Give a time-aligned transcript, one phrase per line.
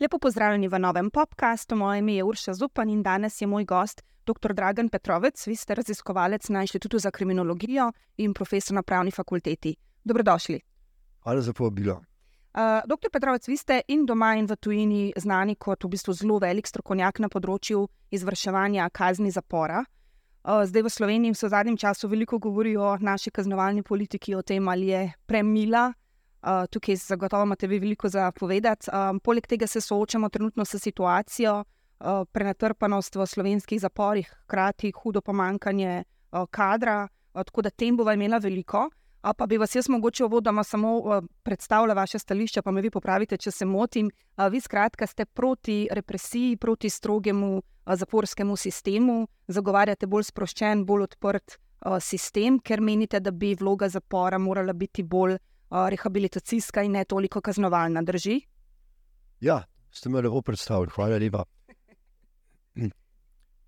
[0.00, 1.76] Lepo pozdravljeni v novem podkastu.
[1.76, 4.52] Moje ime je Urša Zupan in danes je moj gost dr.
[4.52, 5.46] Dragan Petrovec.
[5.46, 9.76] Vi ste raziskovalec na Inštitutu za kriminologijo in profesor na pravni fakulteti.
[10.04, 10.60] Dobrodošli.
[11.22, 11.94] Hvala za povabilo.
[11.94, 16.38] Uh, doktor Petrovec, vi ste in doma, in v tujini znani kot v bistvu zelo
[16.38, 19.84] velik strokovnjak na področju izvrševanja kazni zapora.
[20.46, 24.68] Zdaj v Sloveniji se v zadnjem času veliko govori o naši kaznovalni politiki, o tem,
[24.68, 25.92] ali je premila.
[26.70, 28.86] Tukaj zagotovo imate vi veliko za povedati.
[29.24, 31.64] Poleg tega se soočamo trenutno s situacijo
[32.32, 36.04] prenatrpanosti v slovenskih zaporih, hkrati hudo pomankanje
[36.50, 38.90] kadra, tako da tem bova imela veliko.
[39.20, 43.36] Pa bi vas jaz mogoče uvodoma samo uh, predstavila vaše stališče, pa me vi popravite,
[43.36, 44.10] če se motim.
[44.36, 51.08] Uh, vi skratka ste proti represiji, proti strogemu uh, zaporskemu sistemu, zagovarjate bolj sproščen, bolj
[51.08, 56.92] odprt uh, sistem, ker menite, da bi vloga zapora morala biti bolj uh, rehabilitacijska in
[56.92, 58.02] ne toliko kaznovalna.
[58.02, 58.40] Drži?
[59.40, 61.44] Ja, ste me lepo predstavili, hvala lepa.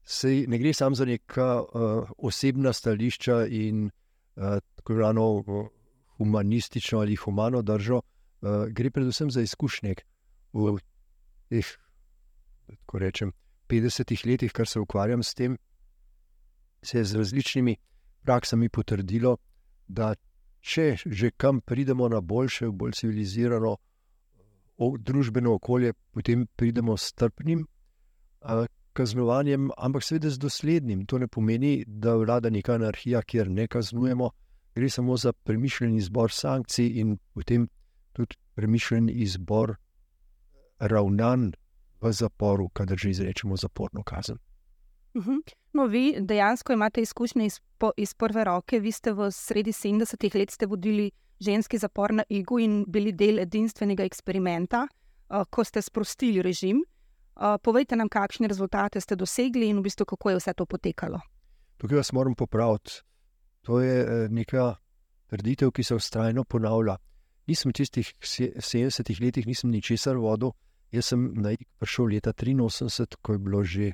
[0.09, 3.89] Sej ne gre samo za neka uh, osebna stališča in
[4.39, 5.69] Eh, tako imenovano
[6.17, 8.01] humanistično ali humano držo,
[8.43, 9.95] eh, gre predvsem za izkušnje
[10.53, 10.79] v
[11.49, 11.67] teh,
[12.67, 13.33] tako rečem,
[13.69, 15.59] 50 letih, kar se ukvarjam s tem,
[16.83, 17.77] se je z različnimi
[18.23, 19.37] praksami potrdilo,
[19.89, 20.15] da
[20.61, 23.77] če že kam pridemo na boljše, bolj civilizirano
[24.99, 27.13] družbeno okolje, potem pridemo s.
[27.21, 31.07] Eh, kaznovanjem, ampak seveda z doslednim.
[31.07, 34.31] To ne pomeni, da vlada neka anarhija, kjer ne kaznujemo,
[34.75, 37.69] gre samo za premišljen izbor sankcij in potem
[38.13, 39.77] tudi premišljen izbor
[40.79, 41.53] ravnanj
[42.01, 44.39] v zaporu, kadar že izrečemo zaporno kazen.
[45.17, 45.37] Mhm.
[45.73, 48.81] No, vi dejansko imate izkušnje iz, po, iz prve roke.
[48.81, 51.11] Vi ste v sredi 70-ih let vodili
[51.41, 54.87] ženski zapor na Igu in bili del edinstvenega eksperimenta,
[55.29, 56.83] uh, ko ste sprostili režim.
[57.37, 61.21] Uh, povejte nam, kakšne rezultate ste dosegli in v bistvu kako je vse to potekalo.
[61.79, 63.03] Tukaj vas moram popraviti.
[63.67, 64.77] To je eh, neka
[65.29, 66.97] trditev, ki se ustrajno ponavlja.
[67.49, 70.53] Nisem v tistih 70-ih letih, nisem ničesar vodil.
[70.93, 73.93] Jaz sem na jih prišel leta 83, ko je bilo že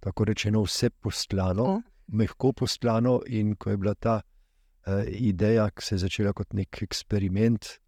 [0.00, 1.82] tako rečeno vse poslano, uh.
[2.08, 6.82] mehko poslano, in ko je bila ta uh, ideja, ki se je začela kot nek
[6.82, 7.78] eksperiment,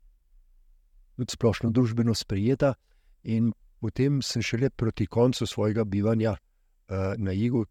[1.17, 2.75] tudi splošno družbeno sprijeta.
[3.23, 3.53] In
[3.83, 7.65] Potem sem šele proti koncu svojega bivanja uh, na Igu,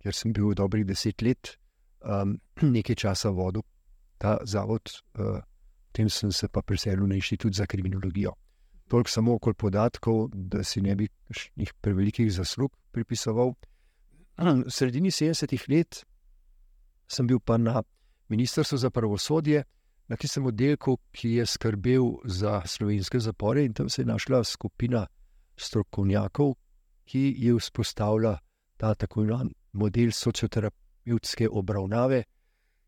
[0.00, 1.58] kjer sem bil dobrih deset let,
[2.04, 3.62] um, nekaj časa vodil
[4.18, 5.40] ta zavod, uh,
[5.90, 8.32] potem sem se pa preselil na inštitut za kriminologijo.
[8.88, 11.08] Toliko samo okoli podatkov, da si ne bi
[11.56, 13.54] njih prevelikih zaslug pripisoval.
[14.36, 16.04] V sredini 70-ih let
[17.08, 17.82] sem bil pa na
[18.28, 19.64] Ministrstvu za pravosodje,
[20.08, 25.06] na tistem oddelku, ki je skrbel za slovenske zapore, in tam se je našla skupina
[25.56, 26.54] strokovnjakov,
[27.04, 28.38] ki je vzpostavila
[28.76, 30.10] ta tako imenovan model
[31.00, 32.24] socioterapevtske obravnave,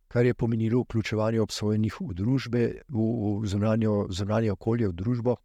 [0.09, 2.99] kar je pomenilo vključevanje obsojenih v družbe, v,
[3.43, 5.37] v zunanje okolje, v družbo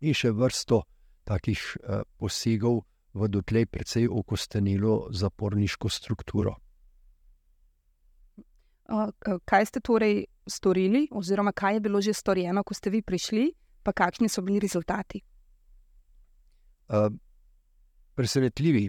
[0.00, 0.82] in še vrsto
[1.24, 2.84] takih eh, posegov
[3.14, 6.56] v dotlej precej okostenilo zaporniško strukturo.
[9.44, 13.50] Kaj ste torej storili, oziroma kaj je bilo že storjeno, ko ste vi prišli,
[13.82, 15.22] pa kakšni so bili rezultati?
[18.14, 18.88] presenetljivi.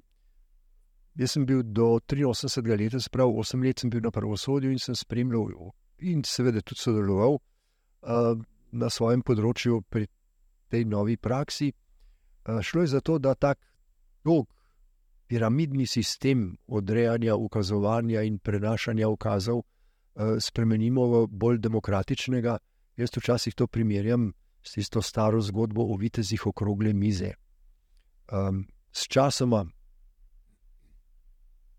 [1.17, 4.95] Jaz sem bil do 83 let, spravo 8 let sem bil na pravosodju in sem
[4.95, 8.37] spremljal in seveda tudi sodeloval uh,
[8.71, 10.05] na svojem področju pri
[10.69, 11.71] tej novi praksi.
[12.45, 13.57] Uh, šlo je za to, da tak
[14.23, 14.45] dolg
[15.27, 22.59] piramidni sistem odrejanja, ukazovanja in prenašanja ukazov uh, spremenimo v bolj demokratičnega.
[22.97, 24.31] Jaz včasih to primerjam
[24.63, 27.33] s tisto staro zgodbo o vitezih okrogle mize
[28.31, 29.65] um, s časoma,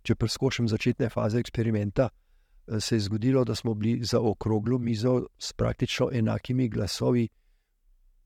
[0.08, 5.26] če preskočim začetne faze eksperimenta, eh, se je zgodilo, da smo bili za okroglo mizo
[5.38, 7.28] s praktično enakimi glasovi,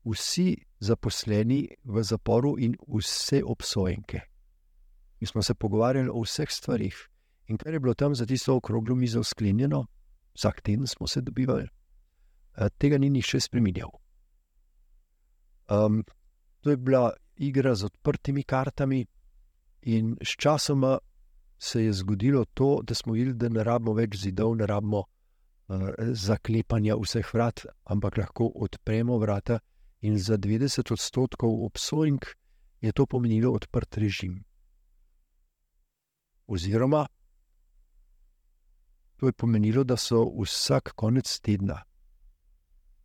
[0.03, 4.21] vsi zaposleni v zaporu in vse obsojenke.
[5.19, 6.95] Mi smo se pogovarjali o vseh stvarih.
[7.47, 9.85] In kar je bilo tam za tisto okroglo mizo sklenjeno,
[10.35, 11.67] vsak teden smo se dobivali,
[12.57, 13.91] eh, tega ni nihče spremenil.
[15.71, 16.03] Um,
[16.61, 19.05] to je bila igra z odprtimi kartami,
[19.85, 20.97] in sčasoma
[21.59, 25.89] se je zgodilo to, da smo videli, da ne rabimo več zidov, ne rabimo uh,
[26.13, 29.59] zaklepanja vseh vrat, ampak lahko odpremo vrata.
[30.03, 32.25] In za 90 odstotkov obsojenk
[32.81, 34.43] je to pomenilo odprt režim.
[36.47, 37.05] Oziroma,
[39.23, 41.77] To je pomenilo, da so vsak konec tedna,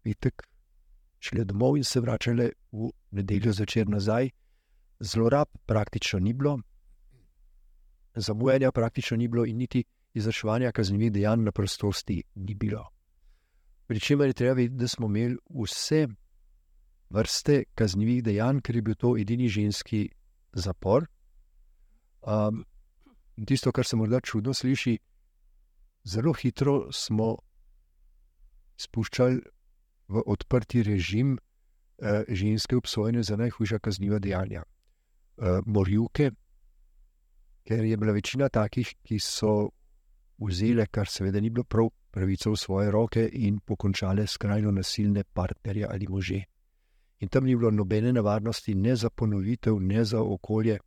[0.03, 0.43] petek,
[1.23, 4.31] šli domov in se vračali v nedeljo zvečer nazaj.
[4.99, 6.59] Zlorab praktično ni bilo,
[8.21, 9.85] zamujanja praktično ni bilo, in niti
[10.15, 12.89] izvrševanja kaznivih dejanj na prostosti ni bilo.
[13.87, 16.07] Pričemer je treba vedeti, da smo imeli vse
[17.11, 20.09] vrste kaznivih dejanj, ker je bil to edini ženski
[20.53, 21.07] zapor.
[22.23, 22.65] Um,
[23.47, 24.99] tisto, kar se morda čudno sliši,
[26.05, 27.37] zelo hitro smo
[28.77, 29.41] spuščali
[30.09, 34.63] v odprti režim uh, ženske obsojene za najhujša kazniva dejanja.
[35.37, 36.31] Uh, Morjuke,
[37.69, 39.69] ker je bila večina takih, ki so
[40.41, 45.87] vzele, kar seveda ni bilo prav, pravico v svoje roke in pokončale skrajno nasilne partnerje
[45.91, 46.41] ali može.
[47.21, 50.79] In tam ni bilo nobene nevarnosti, ne za ponovitev, ne za okolje,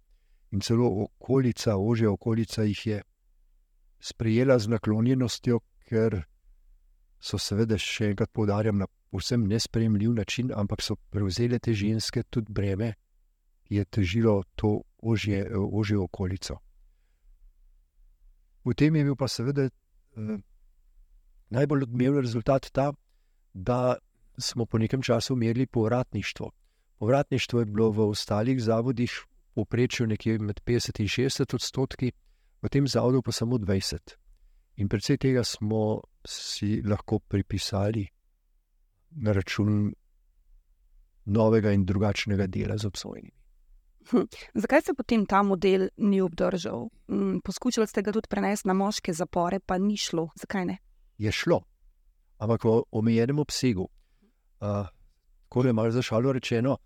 [0.51, 3.01] in celo okolica, ožja okolica jih je
[3.99, 6.23] sprejela z naklonjenostjo, ker
[7.19, 12.49] so seveda še enkrat poudarjam na povsem nespremljiv način, ampak so prevzele te ženske tudi
[12.49, 12.93] breme,
[13.67, 16.57] ki je težilo to ožje, ožje okolico.
[18.65, 20.37] V tem je bil pa seveda eh,
[21.49, 22.91] najbolj odmeven rezultat ta,
[23.53, 23.97] da
[24.37, 26.51] smo po nekem času merili povratništvo.
[26.97, 29.11] Povratništvo je bilo v ostalih zavodih
[29.55, 32.11] v prečju nekje med 50 in 60 odstotki,
[32.61, 34.15] v tem zavodu pa samo 20.
[34.77, 38.07] In predvsej tega smo si lahko pripisali
[39.11, 39.91] na račun
[41.25, 43.40] novega in drugačnega dela z obsojenimi.
[44.09, 44.25] Hm.
[44.53, 46.89] Zakaj se potem ta model ni obdržal?
[47.07, 50.29] Hm, poskušali ste ga tudi prenesti na moške zapore, pa ni šlo.
[50.35, 50.77] Zakaj ne?
[51.17, 51.61] Je šlo,
[52.37, 53.87] ampak v omejenem obsegu.
[54.61, 54.87] Uh,
[55.49, 56.77] ko je malo zašalo rečeno,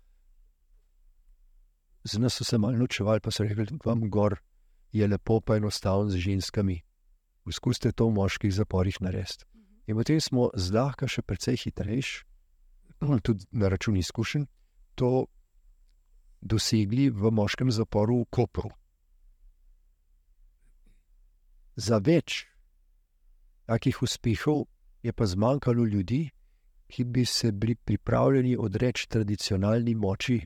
[2.04, 4.38] z nas so se malo nočevali, pa so rekli, vam gor
[4.92, 6.80] je lepo, pa enostavno z ženskami.
[7.44, 9.44] Poskusite to v moških zaporih narediti.
[9.86, 12.24] In potem smo zlahka še precej hitrejši,
[13.26, 14.46] tudi na račun izkušenj,
[14.94, 15.26] to
[16.40, 18.70] dosegli v moškem zaporu v Kopru.
[21.76, 22.46] Za več
[23.66, 24.66] takih uspehov
[25.02, 26.30] je pa zmanjkalo ljudi,
[26.88, 30.40] ki bi se bili pripravljeni odreči tradicionalni moči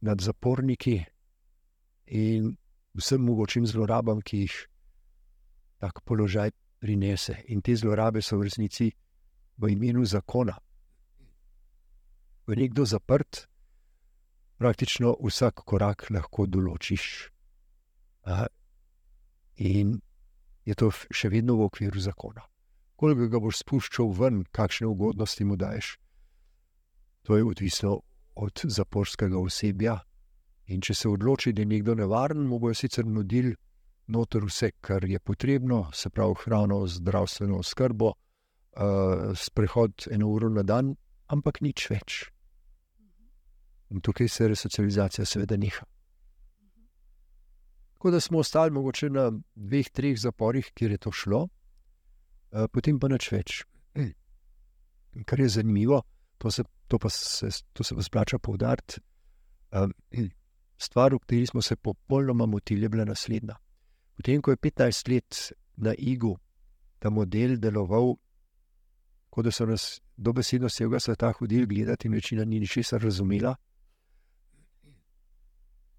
[0.00, 1.04] nad zaporniki
[2.06, 2.56] in
[2.94, 4.56] vsem mogočim zlorabam, ki jih
[5.78, 7.36] tak položaj prinese.
[7.48, 8.90] In te zlorabe so v resnici
[9.56, 10.56] v imenu zakona.
[12.44, 13.46] Ko je nekdo zaprt,
[14.58, 17.28] praktično vsak korak lahko določiš.
[18.24, 18.46] Aha.
[19.56, 20.00] In
[20.64, 22.42] je to še vedno v okviru zakona.
[22.96, 25.96] Koliko ga boš spuščal ven, kakšne ugodnosti mu daješ,
[27.22, 28.00] to je odvisno
[28.34, 29.98] od zaporskega osebja.
[30.66, 33.52] In če se odloči, da je nekdo nevaren, mu bojo sicer nudili
[34.06, 40.62] noter vse, kar je potrebno, se pravi hrano, zdravstveno skrbo, uh, sprehod eno uro na
[40.62, 40.94] dan,
[41.28, 42.33] ampak nič več.
[43.94, 45.84] In tukaj se resocializacija, seveda, niha.
[47.92, 52.98] Tako da smo ostali mogoče na dveh, treh zaporih, kjer je to šlo, uh, potem
[53.00, 53.62] pa nič več.
[55.24, 56.02] Kar je zanimivo,
[56.42, 58.98] to se, to se, to se pa splača poudariti.
[59.70, 59.94] Um,
[60.76, 63.56] stvar, v kateri smo se popolnoma motili, je bila naslednja.
[64.18, 65.38] Potem, ko je 15 let
[65.76, 66.34] na Igu
[66.98, 68.14] ta model deloval,
[69.30, 73.54] kot da so nas dobesedno vsega sveta hodili gledati, in večina ni ničesar razumela,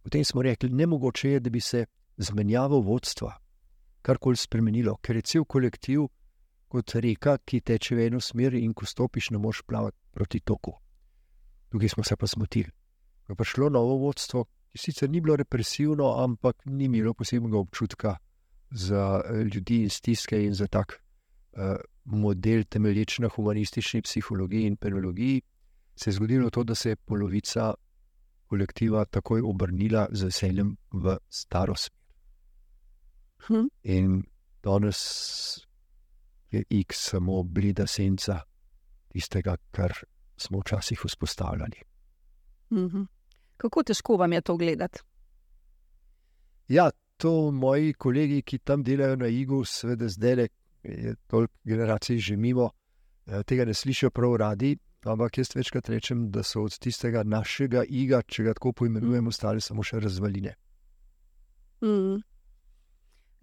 [0.05, 1.85] potem smo rekli, ne mogoče je, da bi se
[2.17, 3.33] zmenjavo vodstva
[4.05, 6.05] karkoli spremenilo, ker je cel kolektiv
[6.69, 10.75] kot reka, ki teče v eno smer in ko stopiš, ne moš plavati proti toku.
[11.73, 12.69] Tukaj smo se pa smotili.
[13.25, 18.17] Ko je prišlo novo vodstvo, ki sicer ni bilo represivno, ampak ni imelo posebnega občutka
[18.69, 20.99] za eh, ljudi in stiske in za tak
[21.55, 25.41] uh, model temelječ na humanistični psihologiji in penologiji,
[25.95, 27.73] se je zgodilo to, da se je polovica
[28.49, 32.01] kolektiva takoj obrnila z veseljem v staro smer.
[33.47, 33.67] Hm.
[33.83, 34.23] In
[34.63, 35.01] danes
[36.51, 38.39] je X samo blida senca
[39.11, 39.93] tistega, kar
[40.37, 41.81] smo včasih vzpostavljali.
[42.71, 43.03] Mhm.
[43.57, 44.99] Kako težko vam je to gledati?
[46.67, 50.47] Ja, to moji kolegi, ki tam delajo na Igu, seveda zdaj le
[51.27, 52.69] toliko generacij že mimo,
[53.27, 54.77] eh, tega ne slišijo prav radi.
[55.05, 59.61] Ampak jaz večkrat rečem, da so od tistega našega iga, če ga tako poimenujemo, ostale
[59.61, 60.55] samo še razvaline.
[61.85, 62.23] Mm.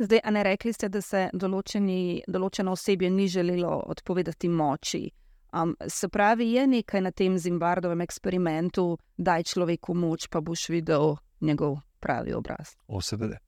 [0.03, 5.05] Zdaj, a ne rekli ste, da se določeni, določeno osebje ni želelo odpovedati moči.
[5.53, 10.69] Um, se pravi, je nekaj na tem Zimbardovem eksperimentu, da je človeku moč, pa boš
[10.73, 12.75] videl njegov pravi obraz.
[12.89, 13.39] O, seveda.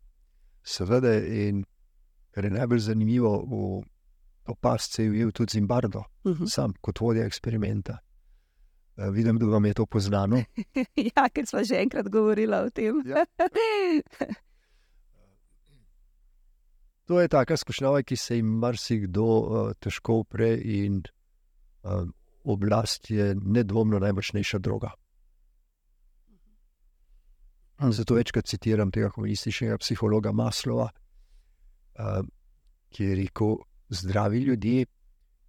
[0.63, 1.65] Seveda, in
[2.31, 3.65] kar je najbolj zanimivo v
[4.79, 6.45] se je ujel tudi Zimbardo, uh Mhm.
[6.45, 6.51] -huh.
[6.51, 7.99] sam kot vodja eksperimenta.
[8.97, 10.37] Uh, vidim, da vam je to poznano.
[11.17, 13.03] ja, ker smo že enkrat govorili o tem.
[13.07, 13.27] Ja.
[17.05, 21.03] To je taka skušnjava, ki se jim marsikdo uh, težko upre, in
[21.83, 22.09] uh,
[22.45, 24.95] oblast je nedvomno najmočnejša droga.
[27.91, 32.25] Zato večkrat citiram tega komunističnega psihologa Maslova, uh,
[32.89, 33.57] ki je rekel:
[33.89, 34.87] Zdravi ljudje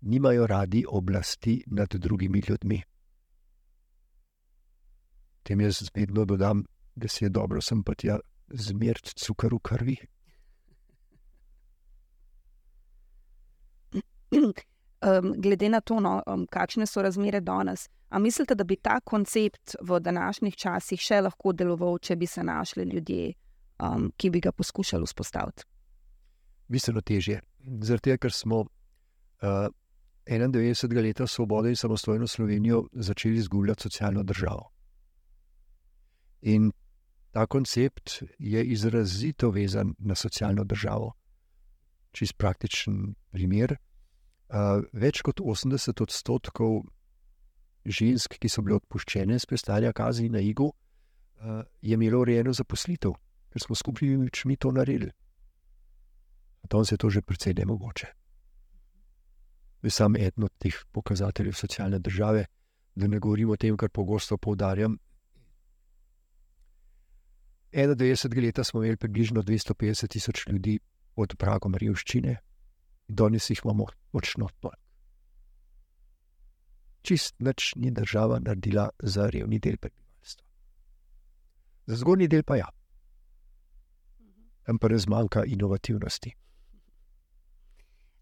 [0.01, 2.81] nimajo radi oblasti nad drugimi ljudmi.
[5.45, 6.63] Tem jaz vedno dodam,
[6.95, 8.17] da si je dobro, sem pa tja
[8.49, 9.97] zmerti cukor v krvi.
[15.05, 18.99] Um, glede na to, no, um, kakšne so razmere danes, ali mislite, da bi ta
[18.99, 23.33] koncept v današnjih časih še lahko deloval, če bi se našli ljudje,
[23.85, 25.67] um, ki bi ga poskušali vzpostaviti?
[26.67, 27.41] Bistveno težje.
[27.61, 29.67] Zaradi tega, ker smo uh,
[30.25, 31.03] 91.
[31.05, 34.74] leta svobode in samostojno Slovenijo začeli izgubljati socialno državo.
[36.45, 36.69] In
[37.33, 41.13] ta koncept je izrazito vezan na socialno državo.
[42.13, 43.75] Čist praktičen primer.
[44.93, 46.83] Več kot 80 odstotkov
[47.85, 50.69] žensk, ki so bile odpuščene iz prestajanja kazni na Igu,
[51.81, 53.17] je imelo urejeno zaposlitev,
[53.51, 55.11] ker smo skupaj mi to naredili.
[56.69, 58.07] Danes je to že precej nemogoče.
[59.89, 62.45] Sam eden od teh pokazateljev socialne države,
[62.95, 64.97] da ne govorim o tem, kar pogosto poudarjam.
[67.75, 68.41] 91.
[68.41, 70.79] leta smo imeli približno 250 tisoč ljudi
[71.15, 72.37] pod pragom revščine,
[73.07, 74.81] danes jih imamo močno toliko.
[77.01, 80.47] Čist nič ni država naredila za revni del prebivalstva.
[81.85, 82.69] Za zgornji del pa ja,
[84.63, 86.31] tam pa res manjka inovativnosti.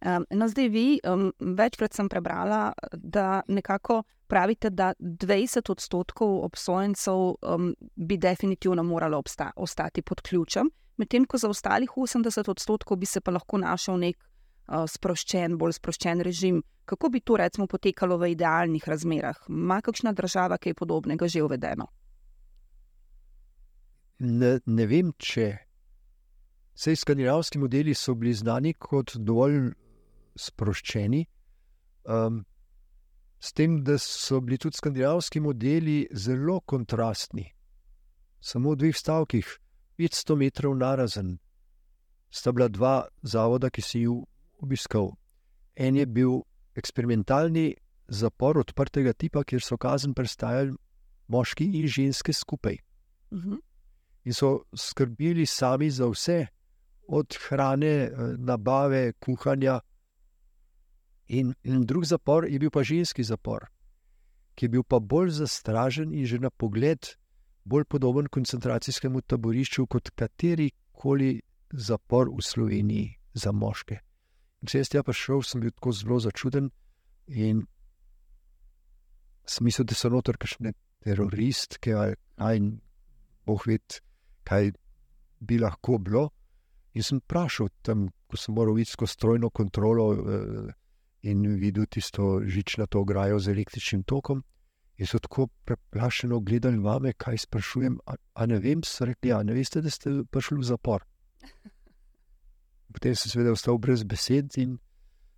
[0.03, 7.13] Um, no, zdaj vi, um, večkrat sem prebrala, da nekako pravite, da 20 odstotkov obsojencev
[7.15, 13.05] um, bi definitivno moralo obsta ostati pod ključem, medtem ko za ostalih 80 odstotkov bi
[13.05, 16.63] se pa lahko našel nek uh, sproščen, bolj sproščen režim.
[16.86, 19.38] Kako bi to recimo potekalo v idealnih razmerah?
[19.48, 21.88] Ma kakšna država kaj podobnega že uvedeno?
[24.19, 25.48] Ne, ne vem, če.
[26.75, 29.72] Vse skandinavski modeli so bili znani kot dovolj
[30.35, 31.25] sproščeni,
[32.09, 32.43] um,
[33.39, 37.49] s tem, da so bili tudi skandinavski modeli zelo kontrastni.
[38.39, 39.47] Samo v dveh stavkih,
[39.99, 41.37] 500 metrov narazen,
[42.31, 44.23] sta bila dva zavoda, ki si jih
[44.63, 45.11] obiskal.
[45.75, 46.41] En je bil
[46.75, 47.73] eksperimentalni
[48.07, 50.73] zapor odprtega tipa, kjer so kazen prestajali
[51.27, 52.77] moški in ženske skupaj.
[53.31, 53.59] Uh -huh.
[54.25, 56.47] In so skrbeli sami za vse,
[57.07, 59.79] od hrane, nabave, kuhanja.
[61.27, 63.69] In, in drug zapor je bil pa ženski zapor,
[64.55, 67.15] ki je bil pa bolj zastražen in že na pogled
[67.63, 73.99] bolj podoben koncentracijskemu taborišču kot kateri koli zapor v Sloveniji za moške.
[74.61, 76.69] In če jaz tja prišel, sem bil tako zelo začuden
[77.27, 77.63] in
[79.47, 82.61] smisel, da so notor kakšne teroristke ali kaj,
[83.47, 83.79] boh ve,
[84.47, 84.71] kaj
[85.39, 86.29] bi lahko bilo.
[86.93, 90.71] In sem vprašal tam, ko sem moral videti skozi strojno kontrolo eh,
[91.23, 94.43] in videl tisto žičnato ograjo z električnim tokom.
[94.97, 97.97] In so tako preplašeno gledali vame, kaj sprašujem.
[98.05, 101.05] A, a ne vem, so rekli, a ne veste, da ste prišli v zapor.
[102.93, 104.77] Potem sem seveda ostal brez besed in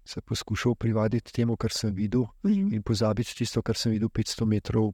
[0.06, 4.92] se poskušal privaditi temu, kar sem videl, in pozabiti tisto, kar sem videl 500 metrov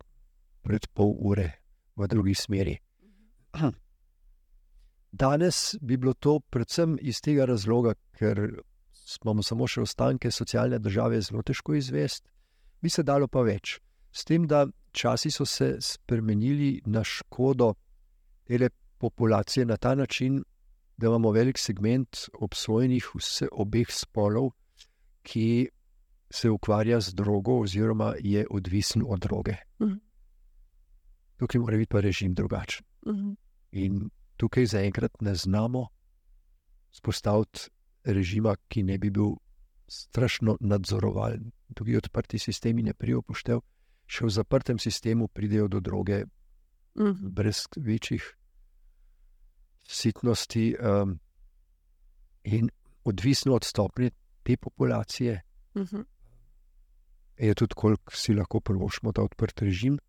[0.63, 1.49] pred pol ure
[1.97, 2.77] v drugi smeri.
[5.11, 8.61] Danes bi bilo to predvsem iz tega razloga, ker
[9.23, 12.29] imamo samo še ostanke socialne države, zelo težko izvesti,
[12.81, 13.79] bi se dalo pa več.
[14.11, 17.73] S tem, da časi so se spremenili na škodo
[18.47, 20.43] te populacije na ta način,
[20.97, 24.51] da imamo velik segment obsojenih vse obeh spolov,
[25.23, 25.69] ki
[26.29, 29.55] se ukvarja z drogo oziroma je odvisen od droge.
[29.81, 29.97] Mhm.
[31.37, 32.85] Tukaj mora biti pa režim drugačen.
[33.05, 33.35] Uh -huh.
[33.71, 35.87] In tukaj zaenkrat ne znamo
[36.91, 37.69] spostaviti
[38.03, 39.35] režima, ki ne bi bil
[39.87, 41.51] strašno nadzorovalen.
[41.75, 43.61] Tukaj odprti sistemi ne prijo poštev,
[44.07, 46.25] še v zaprtem sistemu pridejo do droge
[46.95, 47.29] Uh -huh.
[47.29, 48.37] brez večjih
[49.83, 51.19] sitnosti um,
[52.43, 52.69] in
[53.03, 54.11] odvisno od stopnje
[54.43, 55.41] te populacije,
[55.73, 56.05] Uh -huh.
[57.37, 59.99] je tudi koliko si lahko prvošmo ta odprt režim.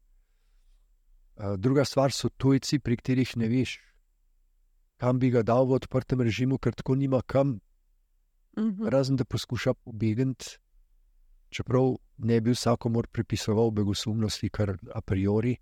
[1.36, 3.78] Uh, druga stvar so tujci, pri katerih ne veš,
[4.96, 7.60] kam bi ga dal v odprtem režimu, ker tako nima kam.
[8.58, 8.88] Mhm.
[8.88, 10.58] razen da poskuša pobegniti,
[11.48, 15.56] čeprav ne bi vsakomor pripisoval begosumnosti, kar a priori,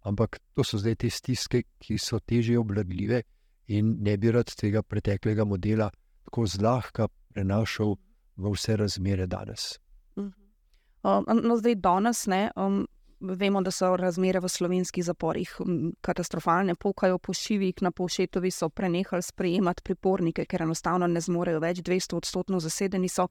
[0.00, 3.22] ampak to so zdaj te stiske, ki so težje obladljive
[3.66, 5.90] in ne bi rad tega preteklega modela
[6.24, 7.96] tako zlahka prenašal
[8.36, 9.78] v vse razmere danes.
[10.16, 12.86] Um, no, zdaj, danes ne, um,
[13.22, 15.54] vemo, da so razmere v slovenskih zaporih
[16.00, 21.82] katastrofalne, pokajo po šivih, na Povšetovi so prenehali sprejemati pripornike, ker enostavno ne zmorejo več,
[21.82, 23.28] 200 odstotkov zasedeni so.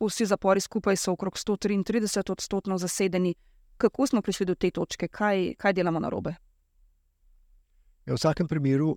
[0.00, 3.34] Vsi zapori skupaj so okrog 133 odstotkov zasedeni.
[3.76, 6.34] Kako smo prišli do te točke, kaj, kaj delamo na robe?
[8.06, 8.96] Ja, v vsakem primeru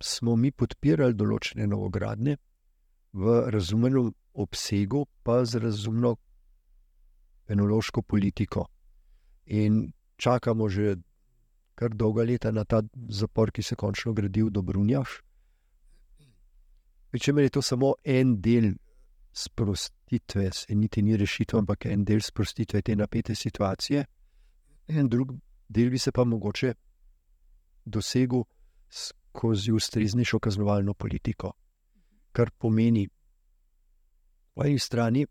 [0.00, 2.36] smo mi podpirali določene novogradnje
[3.12, 6.16] v razumnem obsegu, pa z razumno
[7.46, 8.66] penološko politiko.
[9.46, 10.96] In čakamo že
[11.74, 15.08] kar dolga leta na ta zapor, ki se končno gradi v Dobrunjah.
[17.10, 18.72] Pričemer je to samo en del
[19.32, 24.04] sprostitve, se niti ni rešitev, ampak en del sprostitve te napete situacije,
[24.88, 25.34] en drug
[25.68, 26.72] del bi se pa mogoče
[27.84, 28.44] dosegel
[28.88, 31.52] skozi ustreznejšo kaznovalno politiko,
[32.32, 33.08] kar pomeni
[34.54, 35.26] po eni strani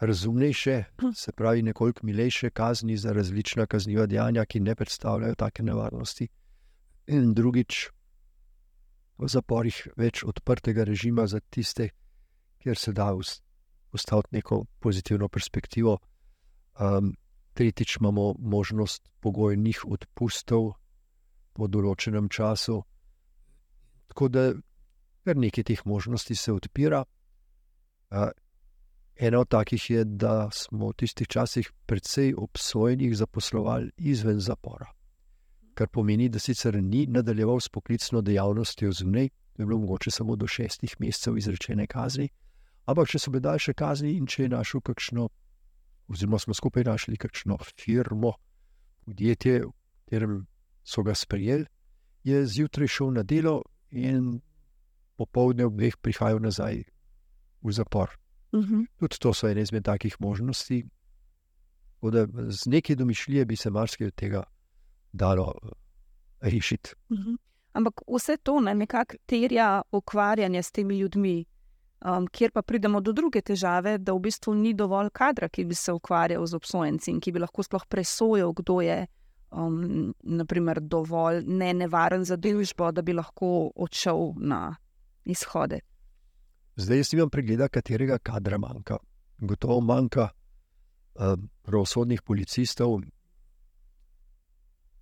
[0.00, 6.28] razumnejše, se pravi, nekoliko milejše kazni za različna kazniva dejanja, ki ne predstavljajo take nevarnosti,
[7.06, 7.88] in drugič
[9.18, 11.90] v zaporih več odprtega režima za tiste,
[12.58, 13.12] kjer se da
[13.92, 15.98] ustaviti neko pozitivno perspektivo.
[16.80, 17.12] Um,
[17.54, 20.72] tretjič imamo možnost pogojnih odpustov
[21.52, 22.80] po določenem času.
[24.08, 24.44] Tako da
[25.24, 27.04] kar nekaj teh možnosti se odpira.
[28.10, 28.30] Uh,
[29.20, 34.86] ena od takih je, da smo v tistih časih precej obsojenih zaposlovali izven zapora.
[35.74, 40.36] Kar pomeni, da sicer ni nadaljeval s poklicno dejavnostjo zunaj, to je bilo mogoče samo
[40.36, 42.28] do šestih mesecev izrečene kazni,
[42.86, 45.28] ampak če so bile daljše kazni in če je našel kakšno,
[46.08, 48.32] oziroma smo skupaj našli kakšno firmo,
[49.04, 49.72] podjetje, v
[50.04, 50.46] katerem
[50.84, 51.66] so ga sprejeli,
[52.24, 54.40] je zjutraj šel na delo in
[55.16, 56.82] popoldne ob dveh prihajal nazaj
[57.60, 58.19] v zapor.
[58.52, 58.86] Uh -huh.
[58.98, 60.86] Tudi to so ene izmed takih možnosti.
[62.02, 64.42] Da z nekaj domišljije bi se marsikaj od tega
[65.12, 65.70] dalo uh,
[66.40, 66.90] rešiti.
[67.08, 67.36] Uh -huh.
[67.72, 71.44] Ampak vse to ne, nekako terja ukvarjanje s temi ljudmi,
[72.04, 75.74] um, kjer pa pridemo do druge težave, da v bistvu ni dovolj kadra, ki bi
[75.74, 79.06] se ukvarjal z obsojenci in ki bi lahko sploh presojal, kdo je
[79.50, 84.76] um, naprimer, dovolj ne nevaren za družbo, da bi lahko odšel na
[85.24, 85.80] izhode.
[86.80, 88.96] Zdaj jaz nimam pregleda, katerega kadra manjka.
[89.38, 93.00] Gotovo manjka uh, pravosodnih policistov.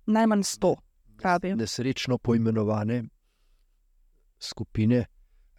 [0.05, 0.75] Najmanj sto,
[1.17, 1.55] pravijo.
[1.55, 3.03] Nesrečno poimenovane
[4.39, 5.05] skupine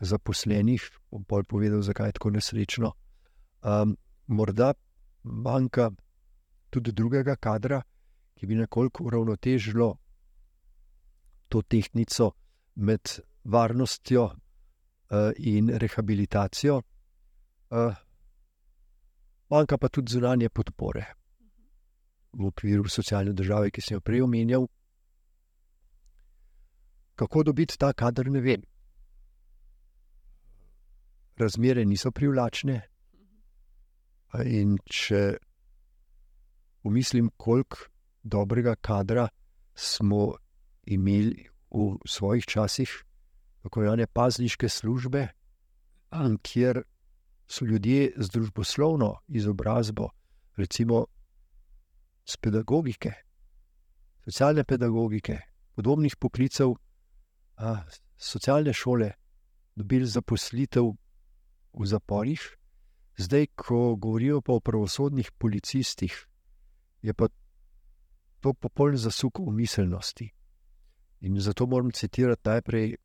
[0.01, 2.93] zaposlenih, bom bolj povedal, zakaj je tako nesrečno.
[3.63, 4.75] Um, morda
[5.23, 5.91] manjka
[6.71, 7.83] tudi drugega kadra,
[8.35, 9.95] ki bi nekoliko uravnotežilo
[11.49, 12.33] to tehniko
[12.75, 13.09] med
[13.45, 14.31] varnostjo
[15.37, 16.83] in rehabilitacijo,
[17.71, 17.95] uh,
[19.51, 21.05] manjka pa tudi zunanje podpore
[22.33, 24.67] v okviru socialne države, ki sem jo prej omenjal.
[27.19, 28.63] Kako dobiti ta kader, ne vem.
[31.37, 32.81] Razmere niso privlačne.
[34.47, 35.37] In če
[36.83, 37.91] pomislim, koliko
[38.23, 39.29] dobrega kadra
[39.75, 40.37] smo
[40.87, 42.91] imeli v svojih časih,
[43.63, 45.29] tako imenovane pazniške službe,
[46.43, 46.83] kjer
[47.47, 50.09] so ljudje z družboslovno izobrazbo,
[50.57, 51.07] recimo
[52.25, 53.13] z pedagogike,
[54.25, 55.39] socialne pedagogike,
[55.75, 56.75] podobnih poklicev,
[57.57, 57.83] a,
[58.17, 59.13] socialne šole,
[59.75, 60.93] dobili zaposlitev
[61.73, 62.41] v zaporih.
[63.17, 66.15] Zdaj, ko govorijo pa o pravosodnih policistih,
[67.03, 67.29] je pa
[68.41, 70.31] to popoln zasuk v miselnosti.
[71.21, 72.97] In zato moram citirati najprej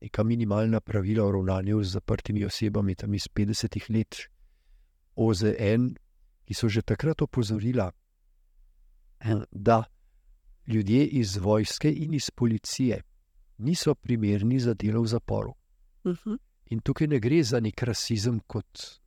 [0.00, 4.16] neka minimalna pravila o ravnanju z zaprtimi osebami, tam iz 50-ih let,
[5.16, 5.94] OZN,
[6.46, 7.90] ki so že takrat opozorila,
[9.50, 9.84] da
[10.66, 13.02] ljudje iz vojske in iz policije
[13.58, 15.54] niso primerni za delo v zaporu.
[16.04, 16.38] Uh -huh.
[16.70, 19.00] In tukaj ne gre za nek rasizem, kot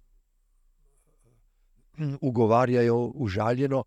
[2.21, 3.84] ugovarjajo užaljeno,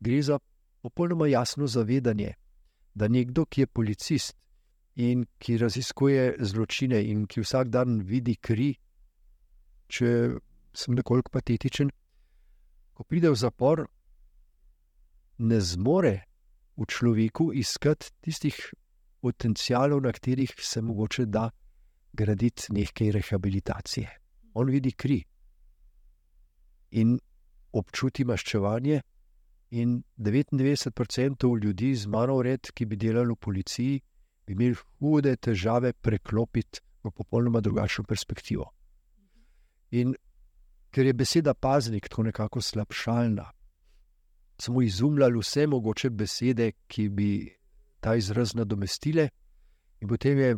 [0.00, 0.38] gre za
[0.80, 2.34] popolnoma jasno zavedanje,
[2.94, 4.36] da nekdo, ki je policist
[4.96, 8.74] in ki raziskuje zločine in ki vsak dan vidi kri,
[9.88, 10.10] če
[10.74, 11.90] sem nekoliko patetičen,
[12.94, 13.86] ko pride v zapor,
[15.38, 16.16] ne zmore
[16.76, 18.56] v človeku iskati tistih
[19.20, 21.50] potencijalov, na katerih se mogoče da
[22.12, 24.08] graditi nekaj rehabilitacije.
[24.54, 25.22] on vidi kri
[26.90, 27.18] in
[27.72, 29.00] občuti maščevanje.
[29.70, 34.00] In 99% ljudi z mano vred, ki bi delali v policiji,
[34.54, 38.66] bi imeli hude težave preklopiti v popolnoma drugačno perspektivo.
[39.90, 40.14] In
[40.90, 43.50] ker je beseda paznik tako nekako slabšalna,
[44.60, 47.30] smo izumljali vse mogoče besede, ki bi
[48.00, 49.28] ta izraz nadomestile.
[50.00, 50.56] In potem je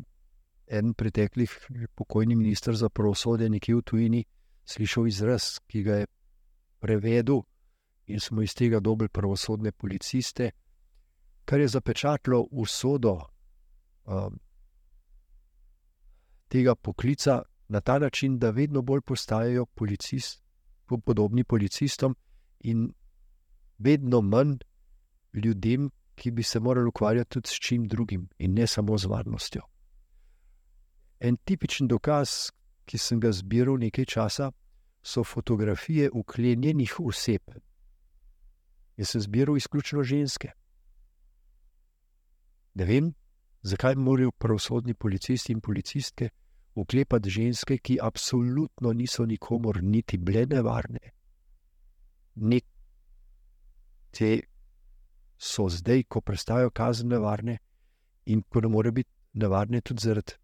[0.66, 1.52] en preteklih
[1.94, 4.24] pokojni ministr za pravosodje nekje v tujini
[4.64, 6.06] slišal izraz, ki ga je
[6.80, 7.42] prevedel,
[8.06, 10.50] in smo iz tega dobili pravosodne policiste,
[11.44, 13.31] kar je zapečatilo usodo
[14.06, 14.38] um,
[16.48, 20.42] tega poklica na ta način, da vedno bolj postajajo policist,
[21.04, 22.16] podobni policistom
[22.60, 22.92] in
[23.78, 24.56] vedno manj
[25.32, 29.62] ljudem, ki bi se morali ukvarjati tudi s čim drugim in ne samo z varnostjo.
[31.20, 32.50] En tipičen dokaz,
[32.84, 34.50] ki sem ga zbiral nekaj časa,
[35.02, 37.42] so fotografije uklenjenih oseb.
[38.96, 40.52] Jaz sem zbiral izključno ženske.
[42.74, 43.12] Ne vem,
[43.62, 46.28] zakaj morajo pravosodni policisti in policistke
[46.74, 51.12] uklepati ženske, ki absolutno niso nikomor niti bile nevarne.
[52.34, 52.64] Nek
[54.10, 54.40] te
[55.38, 57.58] so zdaj, ko prestajajo kazen nevarne
[58.26, 60.38] in ko ne more biti nevarne tudi zaradi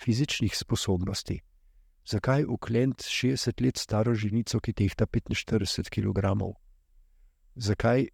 [0.00, 1.40] fizičnih sposobnosti.
[2.06, 6.32] Zakaj uklent 60 let staro ženico, ki tehta 45 kg?
[7.54, 8.06] Zakaj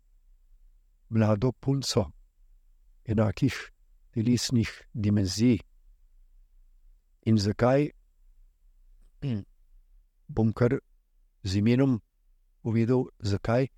[1.08, 2.10] mlado punco
[3.04, 3.54] enakih
[4.16, 5.60] telesnih dimenzij?
[7.28, 7.90] In zakaj
[10.28, 10.78] bom kar
[11.44, 12.00] z imenom
[12.62, 13.68] povedal, zakaj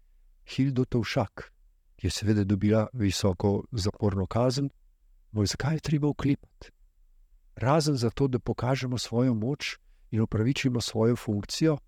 [0.47, 1.51] Hildo Tovšak,
[1.99, 4.71] ki je seveda dobila visoko zaporno kazen,
[5.33, 6.71] moj zakaj je treba uklepati?
[7.59, 9.77] Razen zato, da pokažemo svojo moč
[10.11, 11.79] in upravičimo svojo funkcijo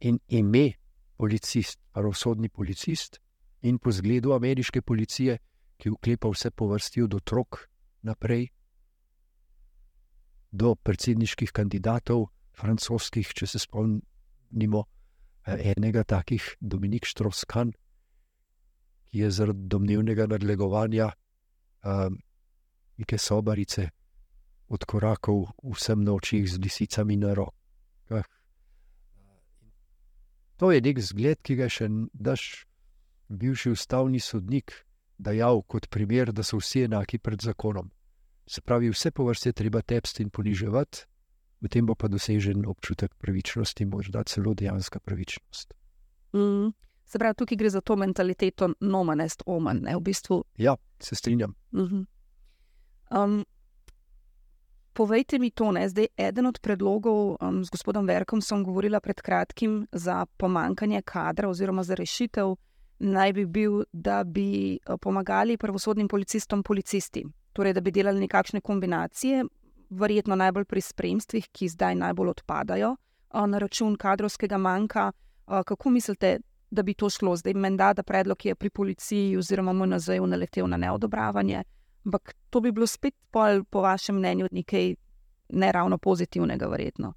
[0.00, 0.72] in ime
[1.16, 3.18] policist, pravosodni policist,
[3.62, 5.38] in po zgledu ameriške policije,
[5.78, 7.68] ki uklepa vse po vrsti od otrok
[8.02, 8.48] naprej
[10.50, 14.84] do predsedniških kandidatov, francoskih, če se spomnimo
[15.46, 17.72] enega takih, Dominik Štroskan,
[19.08, 21.10] ki je zaradi domnevnega nadlegovanja
[21.84, 22.18] um,
[22.98, 23.88] neke sobarice
[24.68, 28.26] odkorakal vsem nočih z lisicami na rokah.
[30.58, 32.66] To je nek zgled, ki ga še daš
[33.28, 34.87] bivši ustavni sodnik
[35.18, 37.90] dajal kot primer, da so vsi enaki pred zakonom.
[38.46, 41.04] Se pravi, vse po vrsti je treba tepsti in poniževati,
[41.60, 45.74] v tem bo pa dosežen občutek pravičnosti, morda celo dejanska pravičnost.
[46.32, 46.70] Mm.
[47.04, 50.42] Se pravi, tukaj gre za to mentaliteto nomanest omen, ne v bistvu.
[50.56, 51.54] Ja, se strinjam.
[51.72, 52.04] Mm -hmm.
[53.24, 53.44] um,
[54.92, 55.88] povejte mi to, ne?
[55.88, 61.48] zdaj eden od predlogov um, z gospodom Verkom sem govorila pred kratkim za pomankanje kadra
[61.48, 62.56] oziroma za rešitev,
[62.98, 67.24] naj bi bil, da bi uh, pomagali pravosodnim policistom policisti.
[67.52, 69.44] Torej, da bi delali nekakšne kombinacije,
[69.90, 72.96] verjetno najbolj pri spremstvih, ki zdaj najbolj odpadajo
[73.46, 75.12] na račun kadrovskega manjka.
[75.46, 76.38] Kako mislite,
[76.70, 77.36] da bi to šlo?
[77.36, 81.62] Zdaj, menda, da predlog je pri policiji oziroma MNZ-ju naletel na neodobravanje,
[82.04, 84.94] ampak to bi bilo spet pol, po vašem mnenju, nekaj
[85.48, 87.14] ne ravno pozitivnega, verjetno.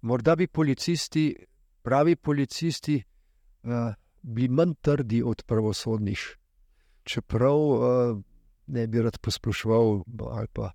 [0.00, 1.36] Morda bi policisti,
[1.82, 3.02] pravi policisti,
[3.62, 3.94] uh,
[4.26, 6.36] bili manj trdi od pravosodnih.
[7.04, 8.20] Čeprav uh,
[8.66, 10.70] ne bi rad posploševal ali pa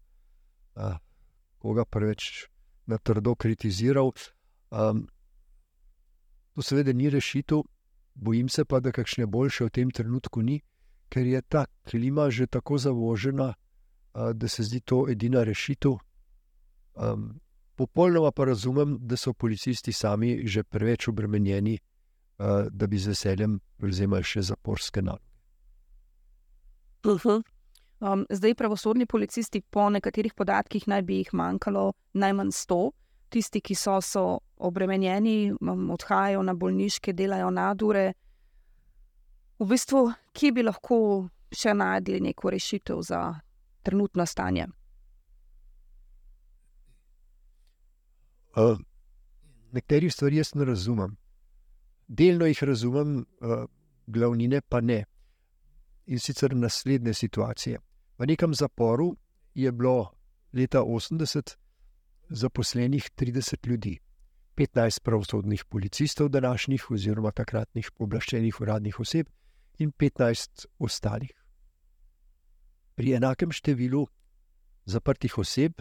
[0.76, 0.96] uh,
[1.58, 2.48] koga preveč
[2.86, 4.12] na trdo kritiziral.
[4.72, 5.08] Um,
[6.56, 7.62] to seveda ni rešitev,
[8.14, 10.62] bojim se pa, da kakšne boljše v tem trenutku ni,
[11.10, 16.00] ker je ta klima že tako zavožena, uh, da se zdi to edina rešitev.
[16.96, 17.40] Um,
[17.76, 21.80] popolnoma pa razumem, da so policisti sami že preveč obremenjeni,
[22.72, 25.26] da bi z veseljem prevzemali še zaporske naloge.
[27.04, 27.44] Uh -huh.
[28.00, 32.92] Um, zdaj, pravosodni policisti, po nekaterih podatkih, naj bi jih manjkalo najmanj 100.
[33.30, 38.14] Tisti, ki so, so obremenjeni, um, odhajajo na bolniške, delajo nadure.
[39.60, 43.40] V bistvu, ki bi lahko še najdli neko rešitev za
[43.84, 44.68] trenutno stanje?
[48.56, 48.78] Uh,
[49.72, 51.21] Nekateri stvari jaz ne razumem.
[52.12, 53.64] Delno jih razumem, uh,
[54.08, 55.06] glavnine pa ne.
[56.12, 57.80] In sicer naslednje situacije.
[58.18, 59.16] V nekem zaporu
[59.56, 60.12] je bilo
[60.54, 61.56] leta 80
[62.30, 64.00] zaposlenih 30 ljudi,
[64.58, 69.28] 15 pravosodnih policistov, današnjih oziroma takratnih pooblaščenih uradnih oseb
[69.80, 71.32] in 15 ostalih.
[72.96, 74.06] Pri enakem številu
[74.86, 75.80] zaprtih oseb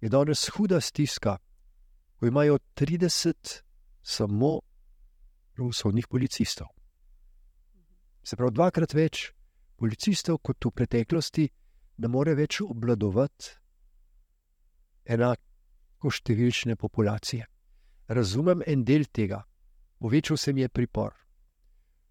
[0.00, 1.38] je danes huda stiska,
[2.20, 3.62] ko imajo 30
[4.02, 4.60] samo
[5.54, 6.68] pravosodnih policistov.
[8.22, 9.30] Se pravi, dvakrat več
[9.80, 11.46] policistov kot v preteklosti,
[12.00, 13.56] ne more več obvladovati
[15.10, 17.46] enako številčne populacije.
[18.10, 19.40] Razumem en del tega,
[20.00, 21.14] povečal se mi je pripor.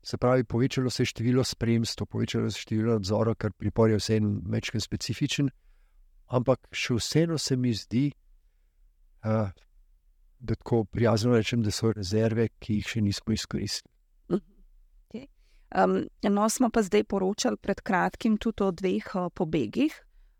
[0.01, 3.99] Se pravi, povečalo se je število spremstv, povečalo se je število nadzora, ker pripor je
[3.99, 5.49] vseeno večkrat specifičen,
[6.31, 8.05] ampak še vseeno se mi zdi,
[9.25, 9.51] uh,
[10.39, 13.93] da tako prijazno rečem, da so rezerve, ki jih še nismo izkoristili.
[15.75, 19.93] Um, no, smo pa zdaj poročali pred kratkim tudi o dveh uh, pobegih.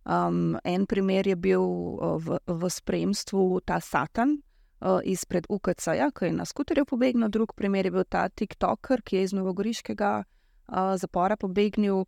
[0.05, 4.39] Um, en primer je bil uh, v, v spremstvu ta Satan,
[4.81, 9.15] uh, izpred UKC-ja, ki je na skuterju pobegnil, drug primer je bil ta TikToker, ki
[9.15, 12.07] je iz Novogoriškega uh, zapora pobegnil.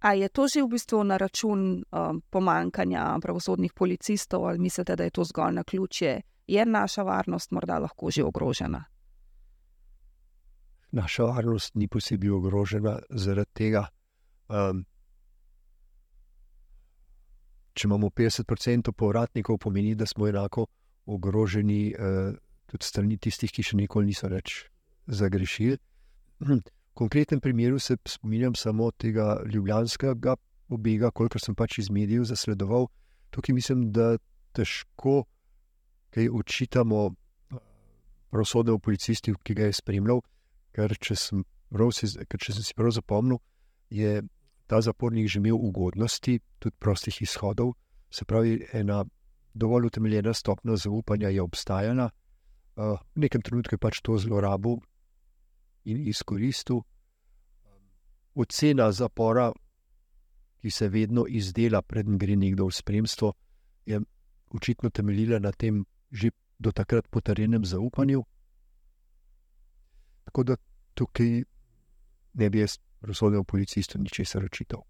[0.00, 5.04] A je to že v bistvu na račun um, pomankanja pravosodnih policistov, ali mislite, da
[5.04, 8.84] je to zgolj na ključje, je naša varnost morda lahko že ogrožena?
[10.92, 13.86] Naša varnost ni posebej ogrožena zaradi tega.
[14.48, 14.84] Um,
[17.74, 20.66] če imamo 50% povratnikov, pomeni, da smo enako
[21.06, 22.34] ogroženi uh,
[22.66, 24.64] tudi strani tistih, ki še nikoli niso več
[25.06, 25.78] zagrešili.
[26.40, 26.60] V
[26.98, 30.34] konkretnem primeru se spominjam samo tega ljubljanskega
[30.70, 32.88] pobega, kolikor sem pač iz medijev zasledoval.
[33.30, 34.16] Tukaj mislim, da
[34.52, 35.22] težko
[36.10, 37.10] kaj očitamo
[38.30, 40.20] pravosodnemu policistu, ki ga je spremljal,
[40.74, 41.44] ker če sem,
[41.94, 43.40] si, ker če sem si prav zapomnil,
[43.90, 44.20] je
[44.70, 47.74] ta zapornik že imel ugodnosti, tudi prostih izhodov,
[48.10, 49.04] se pravi, ena
[49.54, 52.10] dovolj utemeljena stopnja zaupanja je obstajala,
[52.76, 54.78] v nekem trenutku je pač to zlorabil
[55.84, 56.84] in izkoristil.
[58.34, 59.50] Ocena zapora,
[60.62, 63.32] ki se vedno izdela, predem gre nekdo v spremstvo,
[63.86, 63.98] je
[64.54, 68.24] očitno temeljila na tem že do takrat potrjenem zaupanju.
[70.24, 70.56] Tako da
[70.94, 71.42] tukaj
[72.34, 74.82] ne bi jaz razsodil policistu ničesar očital.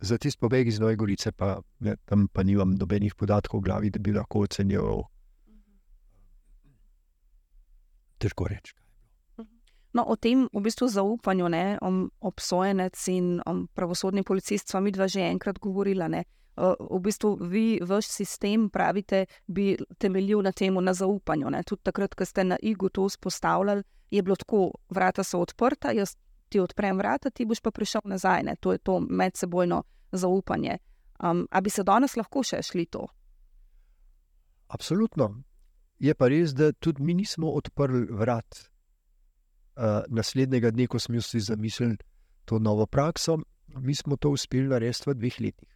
[0.00, 3.90] Za tisti pobeg iz Nove Gorice, pa, ne, tam pa nimam nobenih podatkov v glavi,
[3.90, 5.04] da bi lahko ocenil.
[8.18, 8.74] Težko reči.
[9.92, 11.78] No, o tem v bistvu zaupanju, ne,
[12.20, 13.42] obsojenec in
[13.74, 16.08] pravosodni policist, smo mi dva že enkrat govorili.
[16.08, 16.24] Ne.
[16.56, 21.50] V bistvu vi, vaš sistem, pravite, bi temeljil na tem, na zaupanju.
[21.50, 21.62] Ne.
[21.64, 26.16] Tudi takrat, ko ste na IGU to vzpostavljali, je bilo tako, vrata so odprta, jaz
[26.48, 28.42] ti odprem vrata, ti boš pa prišel nazaj.
[28.42, 28.56] Ne?
[28.60, 30.78] To je to medsebojno zaupanje.
[31.22, 33.06] Um, a bi se danes lahko še šli to?
[34.68, 35.30] Absolutno.
[36.02, 38.66] Je pa res, da tudi mi nismo odprli vrat.
[39.72, 41.96] Uh, naslednjega dne, ko smo si zamislili
[42.44, 43.38] to novo prakso,
[43.80, 45.71] mi smo to uspeli narediti v dveh letih.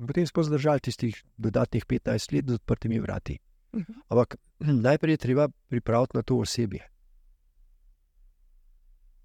[0.00, 3.38] In potem smo zdržali tistih dodatnih 15 let z odprtimi vrati.
[3.74, 3.92] Mhm.
[4.08, 6.88] Ampak najprej je treba pripraviti na to osebje.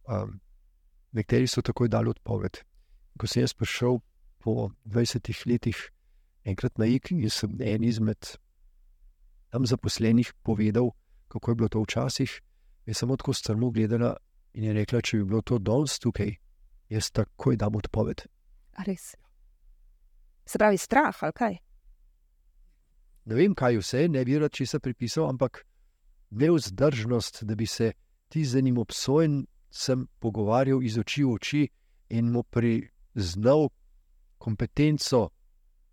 [0.08, 0.39] Um,
[1.12, 2.62] Nekateri so takoj dali odpoved.
[3.17, 3.97] Ko sem jaz prišel
[4.38, 5.77] po 20 letih
[6.45, 8.38] enkrat na IK, in sem en izmed
[9.49, 10.91] tam zaposlenih povedal,
[11.27, 12.41] kako je bilo to včasih,
[12.86, 14.17] je samo tako strmo gledala
[14.53, 16.36] in je rekla, če bi bilo to danes tukaj,
[16.89, 18.25] jaz takoj dam odpoved.
[18.86, 19.15] Res.
[20.49, 21.57] Se pravi, strah ali kaj?
[23.25, 25.62] Ne vem, kaj vse, ne bi rad česa pripisal, ampak
[26.29, 27.91] neuzdržnost, da bi se
[28.29, 31.62] ti z enim obsojen sem pogovarjal iz oči v oči
[32.09, 33.69] in mu priznal
[34.38, 35.29] kompetenco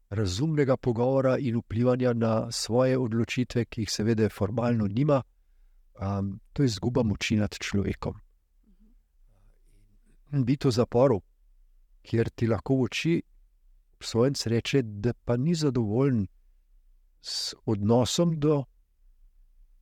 [0.09, 5.23] razumnega pogovora in vplivanja na svoje odločitve, ki jih seveda formalno nima,
[6.01, 8.16] um, to je izguba moči nad človekom.
[10.33, 11.21] Biti v zaporu,
[12.03, 13.23] kjer ti lahko v oči
[13.97, 16.27] obsojenc reče, da pa ni zadovoljen
[17.23, 18.65] s odnosom do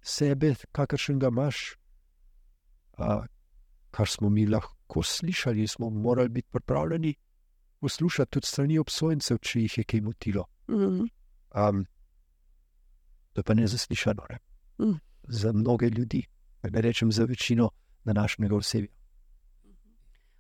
[0.03, 1.77] sebe, kakršen ga imaš,
[3.91, 7.15] kar smo mi lahko slišali, smo morali biti pripravljeni
[7.81, 10.47] poslušati tudi strani obsojencev, če jih je kaj motilo.
[10.69, 11.85] Um,
[13.33, 14.39] to je pa ne zaslišano ne?
[14.79, 14.99] Mm.
[15.29, 16.27] za mnoge ljudi,
[16.63, 17.71] ne rečem za večino
[18.05, 18.91] današnjega osebja.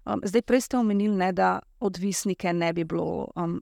[0.04, 3.60] Um, zdaj, prej ste omenili, ne, da odvisnike ne bi bilo um,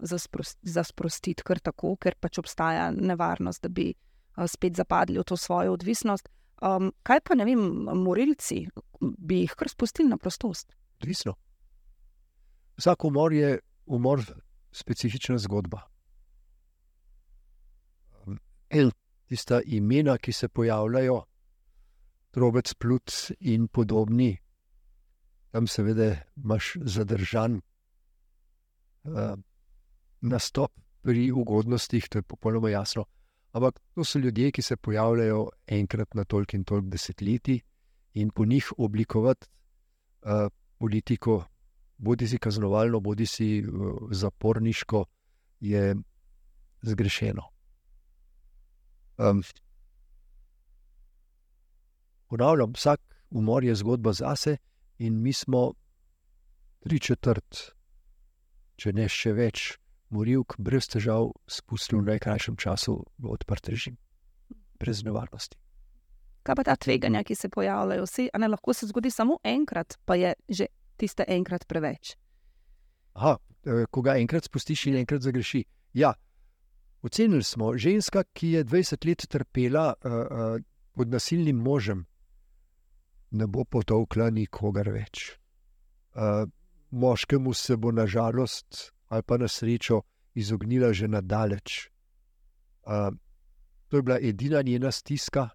[0.63, 5.37] za sprostiti kar tako, ker pač obstaja nevarnost, da bi uh, spet zapadli v to
[5.37, 6.29] svojo odvisnost.
[6.63, 7.63] Um, kaj pa ne vem,
[8.03, 8.65] morilci,
[9.01, 10.75] bi jih kar spustili na prostost?
[10.99, 11.35] Odvisno.
[12.79, 14.23] Vsak umor je umor,
[14.73, 15.83] specifična zgodba.
[18.71, 18.91] In
[19.29, 21.23] tista imena, ki se pojavljajo,
[22.33, 24.39] drobec, plut in podobni,
[25.53, 27.61] tam seveda imaš zadržan
[29.05, 29.37] uh,
[30.21, 33.05] nastop pri ugodnostih, to je popolnoma jasno.
[33.53, 37.61] Ampak to so ljudje, ki se pojavljajo enkrat na toliko in toliko desetletij,
[38.15, 39.47] in po njih oblikovati
[40.23, 41.45] uh, politiko,
[41.99, 45.05] bodi si kaznovalno, bodi si uh, zaporniško,
[45.61, 45.95] je
[46.83, 47.43] zgrešeno.
[49.19, 49.43] Um,
[52.27, 54.57] ponavljam, vsak umor je zgodba zase,
[55.03, 55.73] in mi smo
[56.83, 57.73] tri četrt,
[58.79, 59.65] če ne še več,
[60.13, 63.97] morilk brez težav spustili v najkrajšem času v odprt režim,
[64.79, 65.59] brez nevarnosti.
[66.43, 68.07] Kaj pa ta tveganja, ki se pojavljajo?
[68.07, 70.67] Vsi, ne, lahko se zgodi samo enkrat, pa je že
[70.99, 72.17] tiste enkrat preveč.
[73.15, 73.37] Aha,
[73.67, 75.63] eh, ko ga enkrat spustiš in enkrat zagreši.
[75.95, 76.15] Ja,
[77.03, 80.63] ocenili smo, ženska, ki je 20 let trpela uh, uh,
[80.95, 82.07] pod nasilnim možem,
[83.33, 85.33] ne bo potovkla nikogar več.
[86.13, 86.45] Uh,
[86.91, 90.03] moškemu se bo na žalost ali pa na srečo
[90.35, 91.89] izognila že nadaleč.
[92.83, 93.13] Uh,
[93.89, 95.49] to je bila edina njena stiska,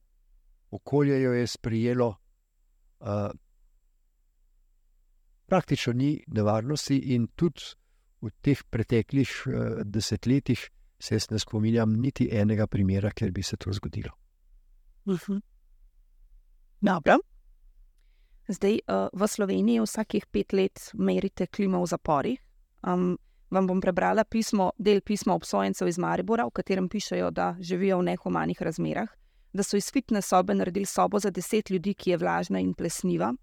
[0.72, 2.16] okolje jo je sprijelo.
[3.00, 3.32] Uh,
[5.46, 7.62] praktično ni nevarnosti, in tudi
[8.22, 9.54] v teh preteklih uh,
[9.86, 14.12] desetletjih se ne spominjam niti enega primera, kjer bi se to zgodilo.
[15.06, 15.34] Uh mhm.
[15.34, 15.42] -huh.
[16.82, 17.37] Dobro.
[18.48, 22.40] Zdaj uh, v Sloveniji vsakih pet let merite klimo v zaporih.
[22.88, 23.18] Um,
[23.52, 28.08] vam bom prebrala pismo, del pisma obsojencev iz Maribora, v katerem pišejo, da živijo v
[28.08, 29.10] nehumanih razmerah,
[29.54, 33.34] da so iz fitne sobe naredili sobo za deset ljudi, ki je vlažna in plesniva,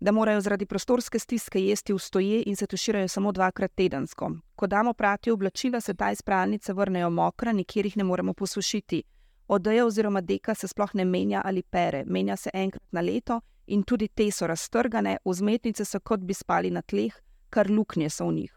[0.00, 4.30] da morajo zaradi prostorske stiske jesti v stoje in se tuširajo samo dvakrat tedensko.
[4.54, 9.02] Ko damo prati oblačila, se ta iz pralnice vrnejo mokra, nikjer jih ne moremo posušiti.
[9.48, 13.82] Odeja oziroma deka se sploh ne menja ali pere, menja se enkrat na leto in
[13.82, 17.14] tudi te so raztrgane, vzmetnice so kot bi spali na tleh,
[17.50, 18.54] kar luknje so v njih.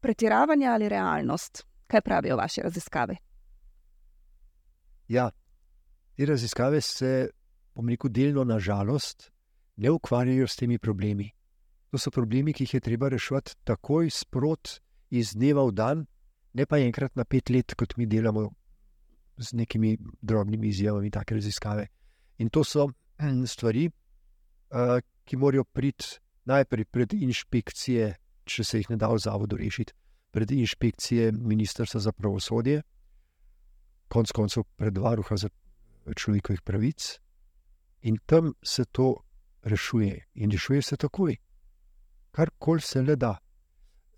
[0.00, 3.16] Pretiravanje ali realnost, kaj pravijo vaše raziskave?
[5.08, 5.30] Ja,
[6.16, 7.28] te raziskave se,
[7.74, 9.30] bom rekel, delno na žalost,
[9.76, 11.30] ne ukvarjajo s temi problemi.
[11.90, 14.78] To so problemi, ki jih je treba reševati takoj, sprot,
[15.10, 16.06] iz dneva v dan,
[16.54, 18.46] ne pa enkrat na pet let, kot mi delamo
[19.40, 21.86] z nekimi drobnimi izjavami, take raziskave.
[22.38, 23.88] In to so hm, stvari,
[25.24, 29.94] ki morajo priti najprej pred inšpekcije, če se jih ne da v zavodu rešiti,
[30.30, 32.82] pred inšpekcije Ministrstva za pravosodje,
[34.08, 35.50] konec koncev pred varuha za
[36.16, 37.18] človekovih pravic,
[38.02, 39.14] in tam se to
[39.62, 40.26] rešuje.
[40.34, 41.36] In rešuje se takoj,
[42.30, 43.36] kar koli se le da.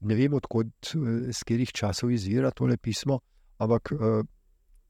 [0.01, 0.95] Ne vem, odkot,
[1.31, 3.21] z katerih časov izvira tole pismo,
[3.59, 4.25] ampak uh,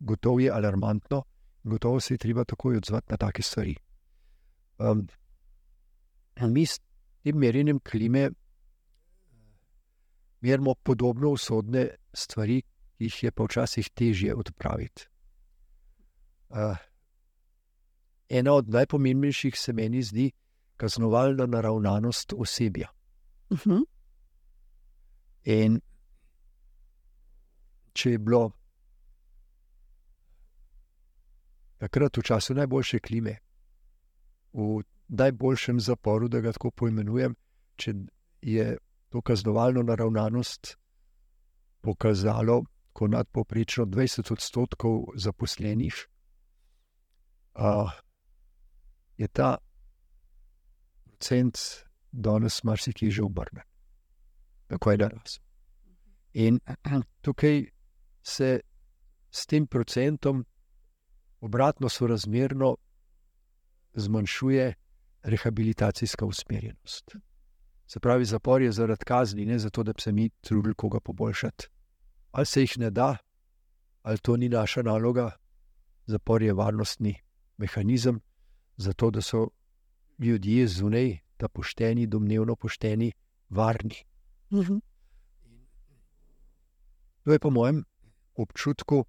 [0.00, 1.22] gotovo je alarmantno,
[1.64, 3.76] gotovo se je treba takoj odzvati na take stvari.
[4.78, 5.06] Um,
[6.40, 6.80] mi s
[7.22, 8.30] tem merjenjem klime
[10.40, 15.06] merimo podobno usodne stvari, ki jih je pa včasih težje odpraviti.
[16.48, 16.76] Uh,
[18.28, 20.30] ena od najpomembnejših se meni zdi
[20.76, 22.88] kaznovalna naravnanost osebja.
[23.50, 23.70] Uh mhm.
[23.70, 23.84] -huh.
[25.44, 25.80] In
[27.92, 28.52] če je bilo
[31.78, 33.38] takrat v času najboljše klime,
[34.52, 37.34] v najboljšem zaporu, da ga tako poimenujem,
[37.76, 37.94] če
[38.42, 38.76] je
[39.12, 40.76] to kaznovalno naravnanost
[41.80, 45.94] pokazalo, ko nadpoprečno 20 odstotkov zaposlenih,
[47.54, 47.92] uh,
[49.16, 49.56] je ta
[51.04, 51.58] procent
[52.12, 53.64] danes marsikaj že obrnen.
[54.68, 55.40] Tako je danes.
[56.32, 56.60] In
[57.20, 57.66] tukaj
[58.22, 58.60] se
[59.30, 60.44] s tem procentom
[61.40, 62.76] obratno sorazmerno
[63.94, 64.74] zmanjšuje
[65.22, 67.16] rehabilitacijska usmerjenost.
[67.86, 71.68] Se pravi, zapor je zaradi kazni, ne zato, da bi se mi trudili koga poboljšati.
[72.30, 73.16] Ali se jih ne da,
[74.02, 75.30] ali to ni naša naloga.
[76.06, 77.14] Zapor je varnostni
[77.56, 78.20] mehanizem,
[78.76, 79.48] zato da so
[80.18, 83.12] ljudje zunaj, da pošteni, domnevno pošteni,
[83.48, 84.04] varni.
[84.50, 84.72] Uh mhm.
[84.72, 84.80] -huh.
[87.24, 87.84] To je po mojem
[88.34, 89.04] občutku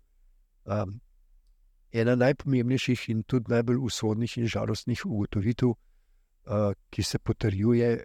[0.66, 1.00] um,
[1.92, 5.74] ena najpomembnejših in tudi najbolj usodnih in žalostnih ugotovitev,
[6.90, 8.04] ki se potrjuje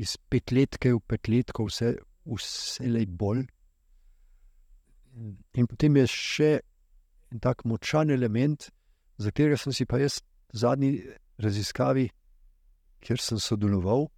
[0.00, 3.44] iz petletke v petletko, vse, vse bolj.
[5.58, 6.50] In potem je še
[7.30, 8.70] en tak močan element,
[9.18, 10.20] za katerega sem si pa jaz
[10.52, 10.90] v zadnji
[11.38, 12.08] raziskavi,
[13.00, 14.08] kjer sem sodeloval,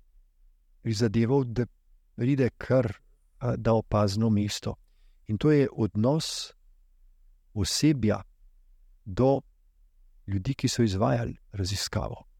[0.83, 1.67] prizadeval, da
[2.17, 2.89] pride kar
[3.59, 4.77] da opazno mesto.
[5.29, 6.53] In to je odnos
[7.55, 8.23] osebja
[9.05, 9.41] do
[10.27, 12.32] ljudi, ki so izvajali raziskavo.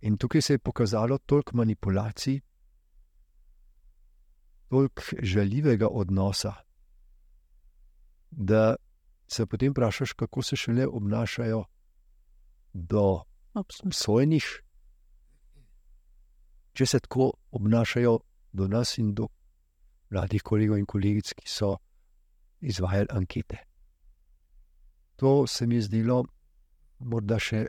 [0.00, 2.40] In tukaj se je pokazalo toliko manipulacij,
[4.68, 6.54] toliko žaljivega odnosa,
[8.30, 8.76] da
[9.26, 11.64] se potem vprašaš, kako se šele obnašajo
[12.72, 13.24] do
[13.54, 14.46] obsojenih,
[16.72, 18.18] če se tako obnašajo
[18.52, 19.28] do nas in do
[20.10, 21.76] mladih kolegov in kolegic, ki so
[22.60, 23.58] izvajali ankete.
[25.16, 26.24] To se mi je zdelo
[26.98, 27.66] morda še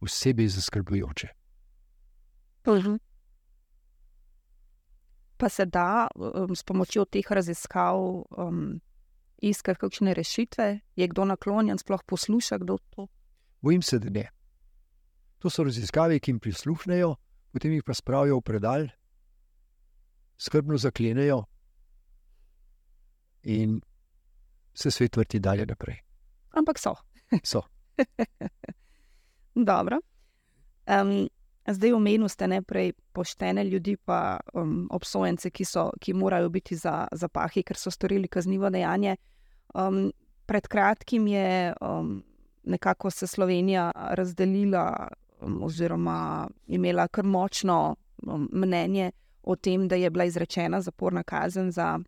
[0.00, 1.28] posebej zaskrbljujoče.
[2.68, 2.96] Mhm.
[5.36, 8.80] Pa se da um, s pomočjo teh raziskav um,
[9.38, 13.06] iskati kakšne rešitve, je kdo naklonjen, sploh posluša kdo to?
[13.60, 14.28] Bojim se, da ne.
[15.38, 17.14] To so raziskave, ki jim prisluhnejo,
[17.52, 18.88] potem jih pa spravijo v predal,
[20.38, 21.44] skrbno zaklenejo
[23.42, 23.80] in
[24.74, 26.02] se svet vrti dalje naprej.
[26.50, 26.94] Ampak so.
[27.42, 27.62] So.
[29.64, 30.00] Dobro.
[30.86, 31.28] Um,
[31.66, 37.08] zdaj, omenili ste najprej poštene ljudi, pa um, obsojence, ki, so, ki morajo biti za,
[37.12, 39.16] za pahi, ker so storili kaznivo dejanje.
[39.74, 40.12] Um,
[40.46, 42.22] pred kratkim je um,
[42.64, 45.08] nekako se Slovenija razdelila,
[45.40, 47.96] um, oziroma imela kar močno
[48.26, 49.10] um, mnenje
[49.42, 51.98] o tem, da je bila izrečena zaporna kazen za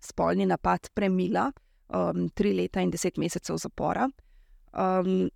[0.00, 1.52] spolni napad premila,
[1.88, 4.10] um, tri leta in deset mesecev zapora.
[4.72, 5.30] Um,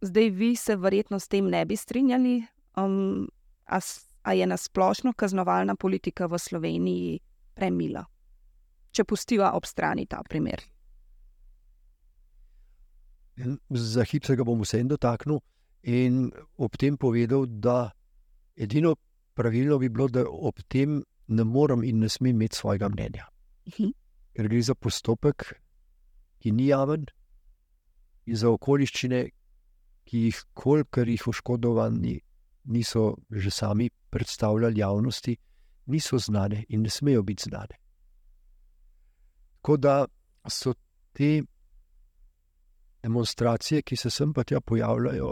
[0.00, 2.42] zdaj, vi se verjetno s tem ne bi strinjali,
[2.76, 3.28] um,
[3.66, 3.80] a,
[4.22, 7.18] a je nasplošno kaznovalna politika v Sloveniji
[7.54, 8.04] premila,
[8.90, 10.62] če pustiva ob strani ta primer.
[13.70, 15.38] Za hip se ga bom vsem dotaknil
[15.82, 17.90] in ob tem povedal, da
[18.56, 18.96] edino
[19.38, 23.28] pravilno bi bilo, da ob tem ne morem in ne smem imeti svojega mnenja.
[23.68, 23.92] Mhm.
[24.34, 25.54] Ker gre za postopek,
[26.38, 27.06] ki ni javen,
[28.26, 29.28] in za okoliščine,
[30.08, 32.16] ki jih, kolikor jih oškodovani
[32.72, 35.36] niso že sami predstavljali javnosti,
[35.86, 37.76] niso znane in ne smejo biti znane.
[39.56, 40.06] Tako da
[40.48, 40.74] so
[41.12, 41.42] te
[43.02, 45.28] demonstracije, ki se sem pa tja pojavljajo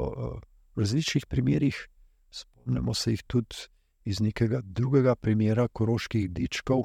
[0.77, 1.77] v različnih primerih,
[2.31, 3.57] spomnimo se jih tudi
[4.05, 6.85] iz nekega drugega primera, koroških dečkov,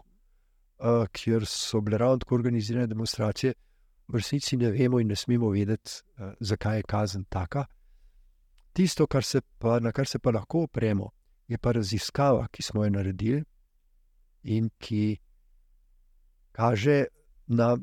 [1.12, 3.54] kjer so bile ravno tako organizirane demonstracije
[4.12, 6.02] v resnici ne vemo in ne smemo vedeti,
[6.39, 7.66] zakaj je kazen taka.
[8.74, 9.24] Tisto, kar
[9.60, 11.12] pa, na kar se pa lahko opremo,
[11.48, 13.44] je pa raziskava, ki smo jo naredili
[14.44, 15.18] in ki
[16.52, 17.06] kaže
[17.48, 17.78] na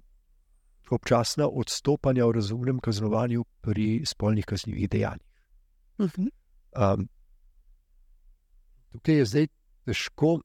[0.90, 5.28] občasna odstopanja v razumnem kaznovanju pri spolnih kaznjivih dejanjih.
[5.98, 6.28] Uh -huh.
[6.76, 7.08] um,
[8.92, 9.46] tukaj je zdaj
[9.84, 10.40] težko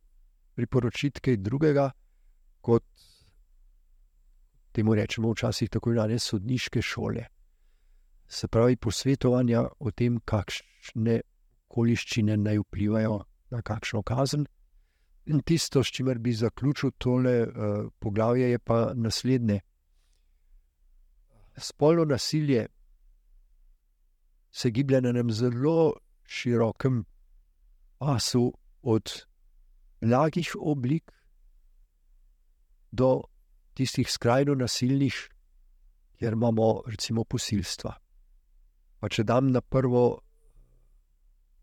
[0.55, 1.91] priporočiti kaj drugega
[2.61, 2.83] kot
[4.71, 7.25] temu rečemo včasih tako imenovane sodniške šole.
[8.33, 11.19] Se pravi, posvetovanja o tem, kakšne
[11.69, 13.19] okoliščine naj vplivajo
[13.53, 14.47] na kakšno kazen.
[15.29, 19.59] In tisto, s čimer bi zaključil tole uh, poglavje, je pa naslednje.
[21.57, 22.65] Spolno nasilje
[24.51, 25.93] se giblje na enem zelo
[26.25, 27.03] širokem
[28.01, 28.49] pasu,
[28.83, 29.25] od
[30.01, 31.11] blagih oblik
[32.91, 33.23] do
[33.73, 35.15] tistih skrajno nasilnih,
[36.17, 38.02] kjer imamo recimo posilstva.
[39.03, 40.21] Pa če dam na prvo,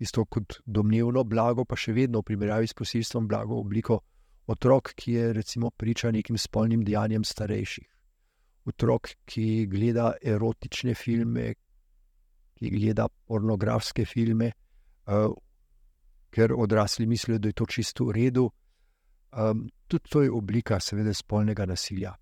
[0.01, 4.03] isto kot domnevno blago, pa še vedno v primerjavi s posilstvom blago obliko
[4.53, 7.88] otrok, ki je recimo priča nekim spolnim dejanjem starejših.
[8.68, 11.55] Otrok, ki gleda erotične filme,
[12.61, 14.53] ki gleda pornografske filme,
[15.09, 15.32] uh,
[16.30, 18.51] ker odrasli mislijo, da je to čisto v redu,
[19.32, 22.16] Um, tudi to je oblika, seveda, spolnega nasilja.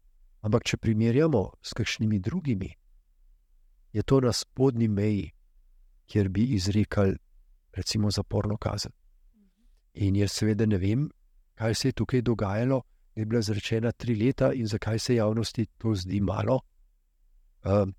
[0.45, 2.69] Ampak, če primerjamo s kakšnimi drugimi,
[3.93, 5.30] je to na spodnji meji,
[6.07, 7.16] kjer bi izrekli,
[7.72, 8.93] recimo, zaporno kazen.
[9.95, 11.09] In jaz, seveda, ne vem,
[11.55, 12.82] kaj se je tukaj dogajalo,
[13.14, 16.61] je bila izrečena tri leta in zakaj se javnosti to zdi malo.
[17.64, 17.95] Um,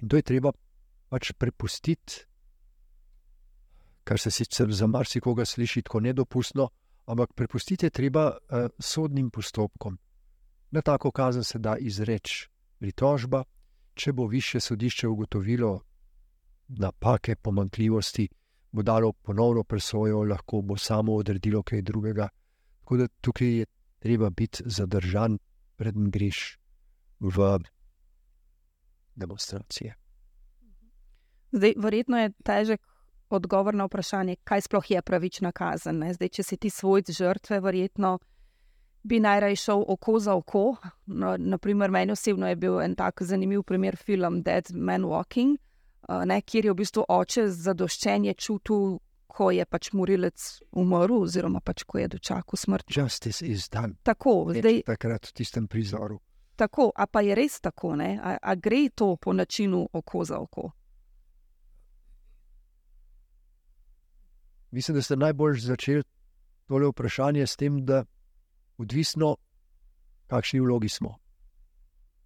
[0.00, 0.52] in to je treba
[1.08, 2.24] pač prepustiti,
[4.04, 6.70] kar se sicer za marsikoga sliši tako nedopustno
[7.06, 9.98] ampak prepustite treba uh, sodnim postopkom.
[10.70, 12.48] Na tako kazen se da izreči
[12.78, 13.44] pritožba,
[13.94, 15.80] če bo više sodišče ugotovilo
[16.68, 18.28] napake, pomankljivosti,
[18.72, 22.28] bo dalo ponovno presojo, lahko bo samo odredilo kaj drugega.
[22.80, 23.66] Tako da tukaj je
[23.98, 25.38] treba biti zadržan,
[25.76, 26.58] preden greš
[27.20, 27.58] v
[29.14, 29.94] demonstracije.
[31.52, 32.80] Zdaj, verjetno je težek
[33.28, 36.02] odgovor na vprašanje, kaj sploh je pravična kazen.
[36.12, 38.18] Zdaj, če si ti svoj žrtve, verjetno
[39.02, 40.76] bi najraje šel oko za oko.
[41.06, 45.56] No, naprimer, meni osebno je bil en tak zanimiv primer film Dead Man Walking,
[46.26, 48.98] ne, kjer je v bistvu oče zadoščenje čutil,
[49.32, 50.42] ko je pač morilec
[50.76, 52.84] umrl, oziroma pač ko je dočakal smrt.
[52.96, 53.94] Justice is done.
[54.02, 56.20] Tako, zdaj, Takrat v tistem prizoru.
[56.56, 58.20] tako, a pa je res tako, ne?
[58.22, 60.70] A, a gre to po načinu oko za oko?
[64.70, 66.02] Mislim, da ste najbolj začeli
[66.68, 68.04] tole vprašanje s tem, da
[68.78, 69.36] odvisno,
[70.26, 71.16] kakšni vlogi smo.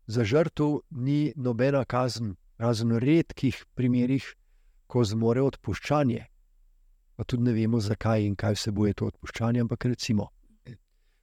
[0.06, 4.26] Za žrtev ni nobena kazen, razen v redkih primerih,
[4.86, 6.26] ko zmore odpuščanje.
[7.16, 10.28] Pa tudi ne vemo, zakaj in kaj vsebuje to odpuščanje, ampak recimo,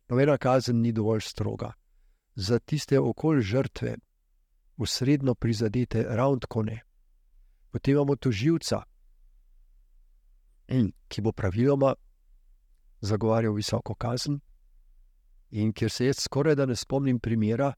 [0.10, 1.72] nobena kazen ni dovolj stroga.
[2.36, 3.96] Za tiste okol žrtve,
[4.78, 6.82] usredno prizadete, ravno tako ne.
[7.72, 8.84] Potem imamo toživca,
[11.08, 11.94] ki bo praviloma
[13.02, 14.40] zagovarjal visoko kazen,
[15.54, 17.74] in ker se jaz skoraj da ne spomnim primera,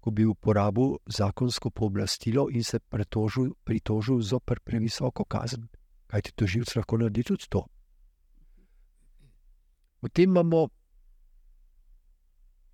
[0.00, 5.68] ko bi uporabil zakonsko pooblastilo in se pretožil, pritožil zoper previsoko kazen.
[6.10, 7.62] Kaj ti tožilc lahko naredi tudi to?
[10.00, 10.66] Potem imamo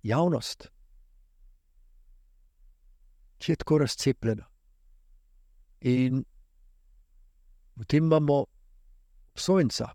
[0.03, 0.67] javnost,
[3.37, 4.47] ki je tako razcepljena.
[5.81, 6.25] In
[7.77, 8.45] potem imamo
[9.31, 9.93] obsojenca,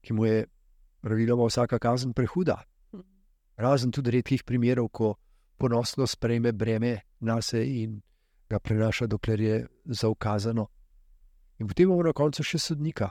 [0.00, 0.46] ki mu je
[1.00, 2.58] praviloma vsaka kazen prehuda.
[3.58, 5.14] Razen tudi redkih primerov, ko
[5.58, 8.00] ponosno sprejme breme na sebe in
[8.50, 10.66] ga prenaša, dokler je zaukazano.
[11.58, 13.10] In potem imamo na koncu še sodnika.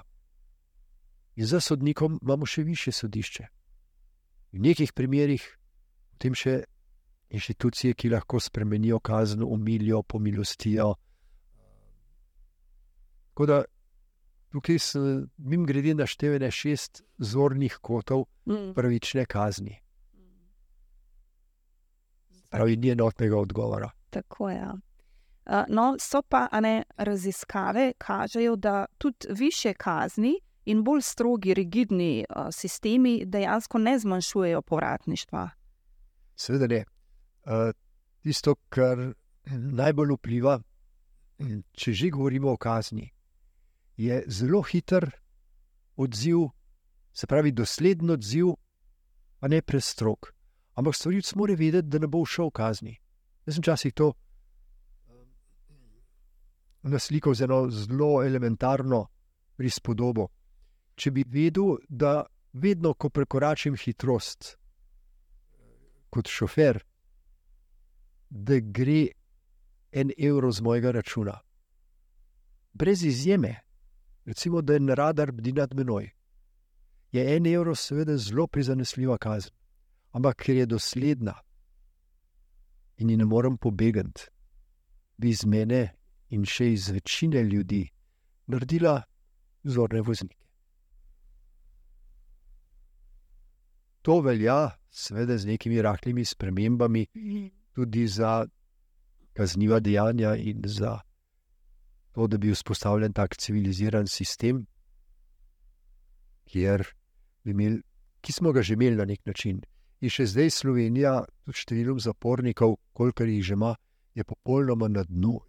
[1.35, 3.47] In za sodnikom imamo še više sodišče.
[4.55, 5.43] V nekih primerih
[6.15, 6.63] potem še
[7.29, 10.93] inštitucije, ki lahko spremenijo kazen, umilijo, pomilostijo.
[13.27, 13.57] Tako da
[14.51, 18.71] tukaj sem jim grede naštevene šest zornih kotov Mm.
[18.73, 19.81] pravične kazni.
[22.49, 23.89] Pravi, ni enotnega odgovora.
[24.09, 24.57] Tako je.
[24.57, 24.73] Ja.
[25.45, 32.25] Uh, No, so pa ne, raziskave, kažejo, da tudi više kazni in bolj strogi, rigidni
[32.29, 35.49] uh, sistemi dejansko ne zmanjšujejo povratništva.
[36.35, 36.83] Seveda ne.
[37.45, 37.71] Uh,
[38.21, 39.13] tisto, kar
[39.55, 40.59] najbolj vpliva,
[41.71, 43.11] če že govorimo o kazni,
[43.97, 45.09] je zelo hiter
[45.95, 46.49] odziv,
[47.13, 48.53] se pravi, dosleden odziv,
[49.39, 50.33] pa ne prestrog.
[50.77, 52.95] Ampak storilec mora vedeti, da ne bo šel v kazni.
[53.45, 54.13] Jaz sem včasih to
[56.87, 59.07] naslikal z eno zelo elementarno
[59.55, 60.27] prispodobo.
[60.95, 64.55] Če bi vedel, da vedno, ko prekoračim hitrost,
[66.09, 66.79] kot šofer,
[68.29, 69.07] da gre
[69.91, 71.37] en evro z mojega računa.
[72.73, 73.55] Brez izjeme,
[74.25, 76.09] recimo, da je en radar bdi nad menoj,
[77.11, 79.56] je en evro seveda zelo prizanesljiva kazen.
[80.17, 81.35] Ampak ker je dosledna
[82.97, 84.25] in ji ne morem pobegati,
[85.17, 85.81] bi iz mene
[86.33, 87.83] in še iz večine ljudi
[88.49, 88.95] naredila
[89.63, 90.41] vzorne voznike.
[94.01, 97.05] To velja, seveda, z nekimi rahlimi spremembami,
[97.75, 98.47] tudi za
[99.37, 100.97] kazniva dejanja in za
[102.15, 104.65] to, da bi vzpostavljen tak civiliziran sistem,
[106.49, 106.87] kjer
[107.43, 107.81] bi imeli,
[108.23, 109.61] ki smo ga že imeli na nek način.
[110.01, 113.73] In še zdaj Slovenija, tudi številom zapornikov, kolikor jih že ima,
[114.13, 115.39] je popolnoma na dnu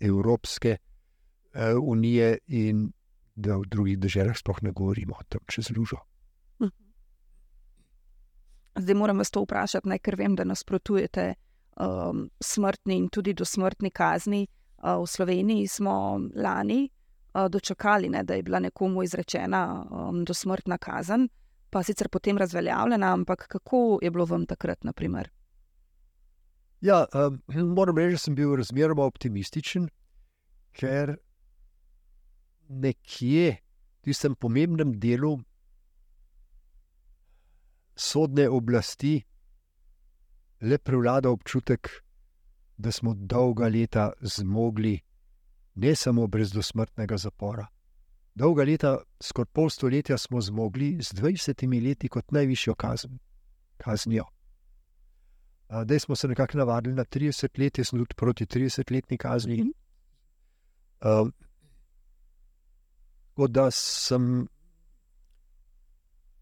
[0.00, 2.86] Evropske eh, unije, in
[3.34, 5.98] da v drugih državah sploh ne govorimo o tem čez lužo.
[8.78, 11.34] Zdaj moram vas to vprašati, ne, ker vem, da nasprotujete
[11.82, 14.46] um, smrtni in tudi dosmrtni kazni.
[14.78, 20.78] Uh, v Sloveniji smo lani uh, dočakali, ne, da je bila nekomu izrečena um, dosmrtna
[20.78, 21.28] kazen,
[21.70, 25.30] pa sicer potem razveljavljena, ampak kako je bilo vam takrat, naprimer?
[26.80, 27.42] Ja, um,
[27.74, 29.88] moram reči, da sem bil razmeroma optimističen,
[30.72, 31.16] ker
[32.68, 35.38] nekje v tistem pomembnem delu
[37.98, 39.18] sodne oblasti
[40.60, 41.90] le prevlada občutek,
[42.78, 45.00] da smo dolga leta zmogli
[45.74, 47.66] ne samo brez dosmrtnega zapora.
[48.38, 53.18] Dolga leta, skoraj pol stoletja, smo zmogli z 20 leti kot najvišjo kazen,
[53.76, 54.24] kaznijo.
[55.68, 59.72] Zdaj smo se nekako navadili na 30 let, jaz sem tudi proti 30-letni kazni.
[61.02, 61.32] Um,
[63.38, 64.48] Tako da sem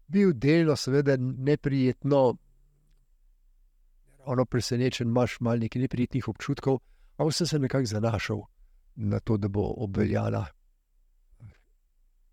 [0.07, 2.35] bil delno, seveda, neprijetno,
[4.25, 6.79] ono presenečen, imaš malo nekaj neprijetnih občutkov,
[7.17, 8.41] ampak sem se nekako zanašal
[8.95, 10.45] na to, da bo obveljala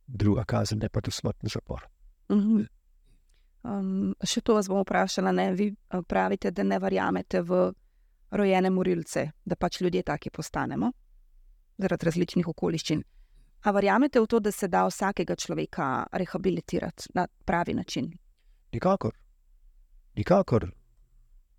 [0.07, 1.87] druga kazen, ne pa tu smrtni zapor.
[2.31, 2.65] Mhm.
[3.65, 5.33] Um, še to vas bom vprašala.
[5.33, 5.53] Ne?
[5.57, 7.73] Vi uh, pravite, da ne verjamete v
[8.37, 10.93] rojene morilce, da pač ljudje taki postanemo
[11.79, 13.03] zaradi različnih okoliščin.
[13.65, 18.11] A verjamete v to, da se da vsakega človeka rehabilitirati na pravi način?
[18.73, 19.15] Nikakor.
[20.17, 20.69] Nikakor.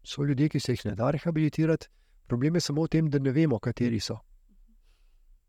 [0.04, 1.90] So ljudje, ki se jih ne da rehabilitirati,
[2.28, 4.20] problem je samo v tem, da ne vemo, kateri so.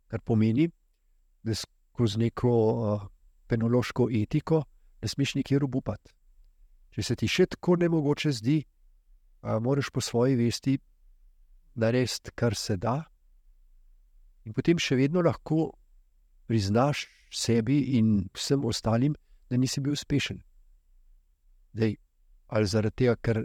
[0.09, 0.71] Kar pomeni,
[1.43, 1.55] da
[1.97, 3.05] skozi neko uh,
[3.49, 4.61] penološko etiko
[5.01, 6.13] ne smeš nikjer obupati.
[6.93, 10.77] Če se ti še tako ne mogoče zdi, uh, moraš po svoji vesti
[11.81, 12.99] narediti, kar se da,
[14.45, 15.71] in potem še vedno lahko
[16.47, 19.17] priznaš sebi in vsem ostalim,
[19.49, 20.43] da nisi bil uspešen.
[21.77, 21.97] Dej,
[22.53, 23.43] ali zaradi tega, ker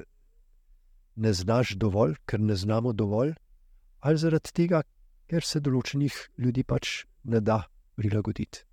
[1.16, 3.34] ne znaš dovolj, ker ne znamo dovolj,
[4.04, 4.84] ali zaradi tega,
[5.32, 7.64] ker se določenih ljudi pač ne da
[8.02, 8.66] prilagoditi.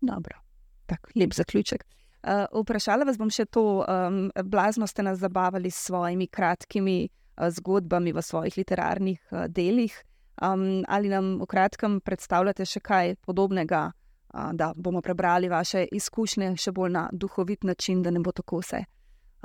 [0.00, 0.38] Dobro,
[0.86, 1.84] tako lep zaključek.
[2.24, 7.50] Uh, vprašala vas bom še to, um, blazno ste nas zabavali s svojimi kratkimi uh,
[7.50, 9.96] zgodbami v svojih literarnih uh, delih.
[10.42, 16.54] Um, ali nam v kratkem predstavljate še kaj podobnega, uh, da bomo prebrali vaše izkušnje
[16.56, 18.84] še bolj na duhovit način, da ne bo tako vse?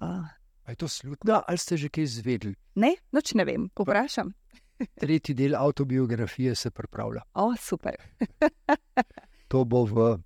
[0.01, 0.27] Uh.
[0.69, 2.53] Je to slutno, ali ste že kaj izvedeli?
[2.77, 4.29] Ne, noč ne vem, poprašam.
[5.01, 7.21] Tretji del autobiografije se pripravlja.
[7.33, 7.95] O, super.
[9.51, 10.19] to bo v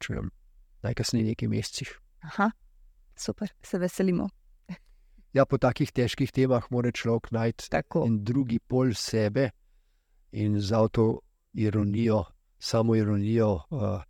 [0.00, 0.30] čujem,
[0.82, 1.90] najkasneje nekaj mesecih.
[2.20, 2.50] Aha,
[3.16, 4.28] super, se veselimo.
[5.32, 7.68] Ja, po takih težkih temah mora človek najti
[8.20, 9.50] drugi pol sebe,
[10.32, 11.20] in z avto
[11.52, 12.24] ironijo,
[12.58, 14.02] samo ironijo, uh,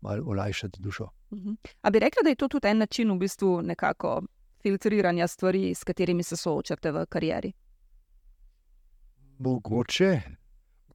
[0.00, 1.08] malo olajšati dušo.
[1.30, 1.56] Uh -huh.
[1.80, 4.22] A bi rekla, da je to tudi en način, v bistvu, nekako
[4.62, 7.52] filtriranja stvari, s katerimi se soočate v karieri?
[9.38, 10.20] Mogoče.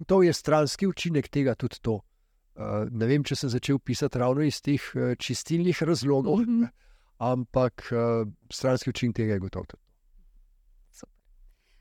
[0.08, 2.02] To je stranski učinek tega tudi to.
[2.54, 6.68] Uh, ne vem, če sem začel pisati ravno iz teh uh, čistilnih razlogov, -huh.
[7.18, 9.66] ampak uh, stranski učinek tega je gotovo.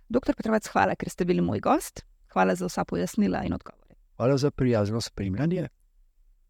[0.08, 2.04] Doktor Petrovac, hvala, ker ste bili moj gost.
[2.32, 3.94] Hvala za vsa pojasnila in odgovore.
[4.16, 5.68] Hvala za prijazno spremljanje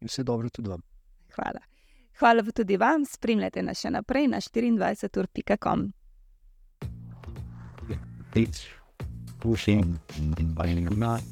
[0.01, 0.81] in vse dobro tudi vam.
[1.35, 1.59] Hvala.
[2.19, 5.91] Hvala tudi vam, spremljate nas še naprej na 24.com.
[9.43, 11.23] Pushing in buying a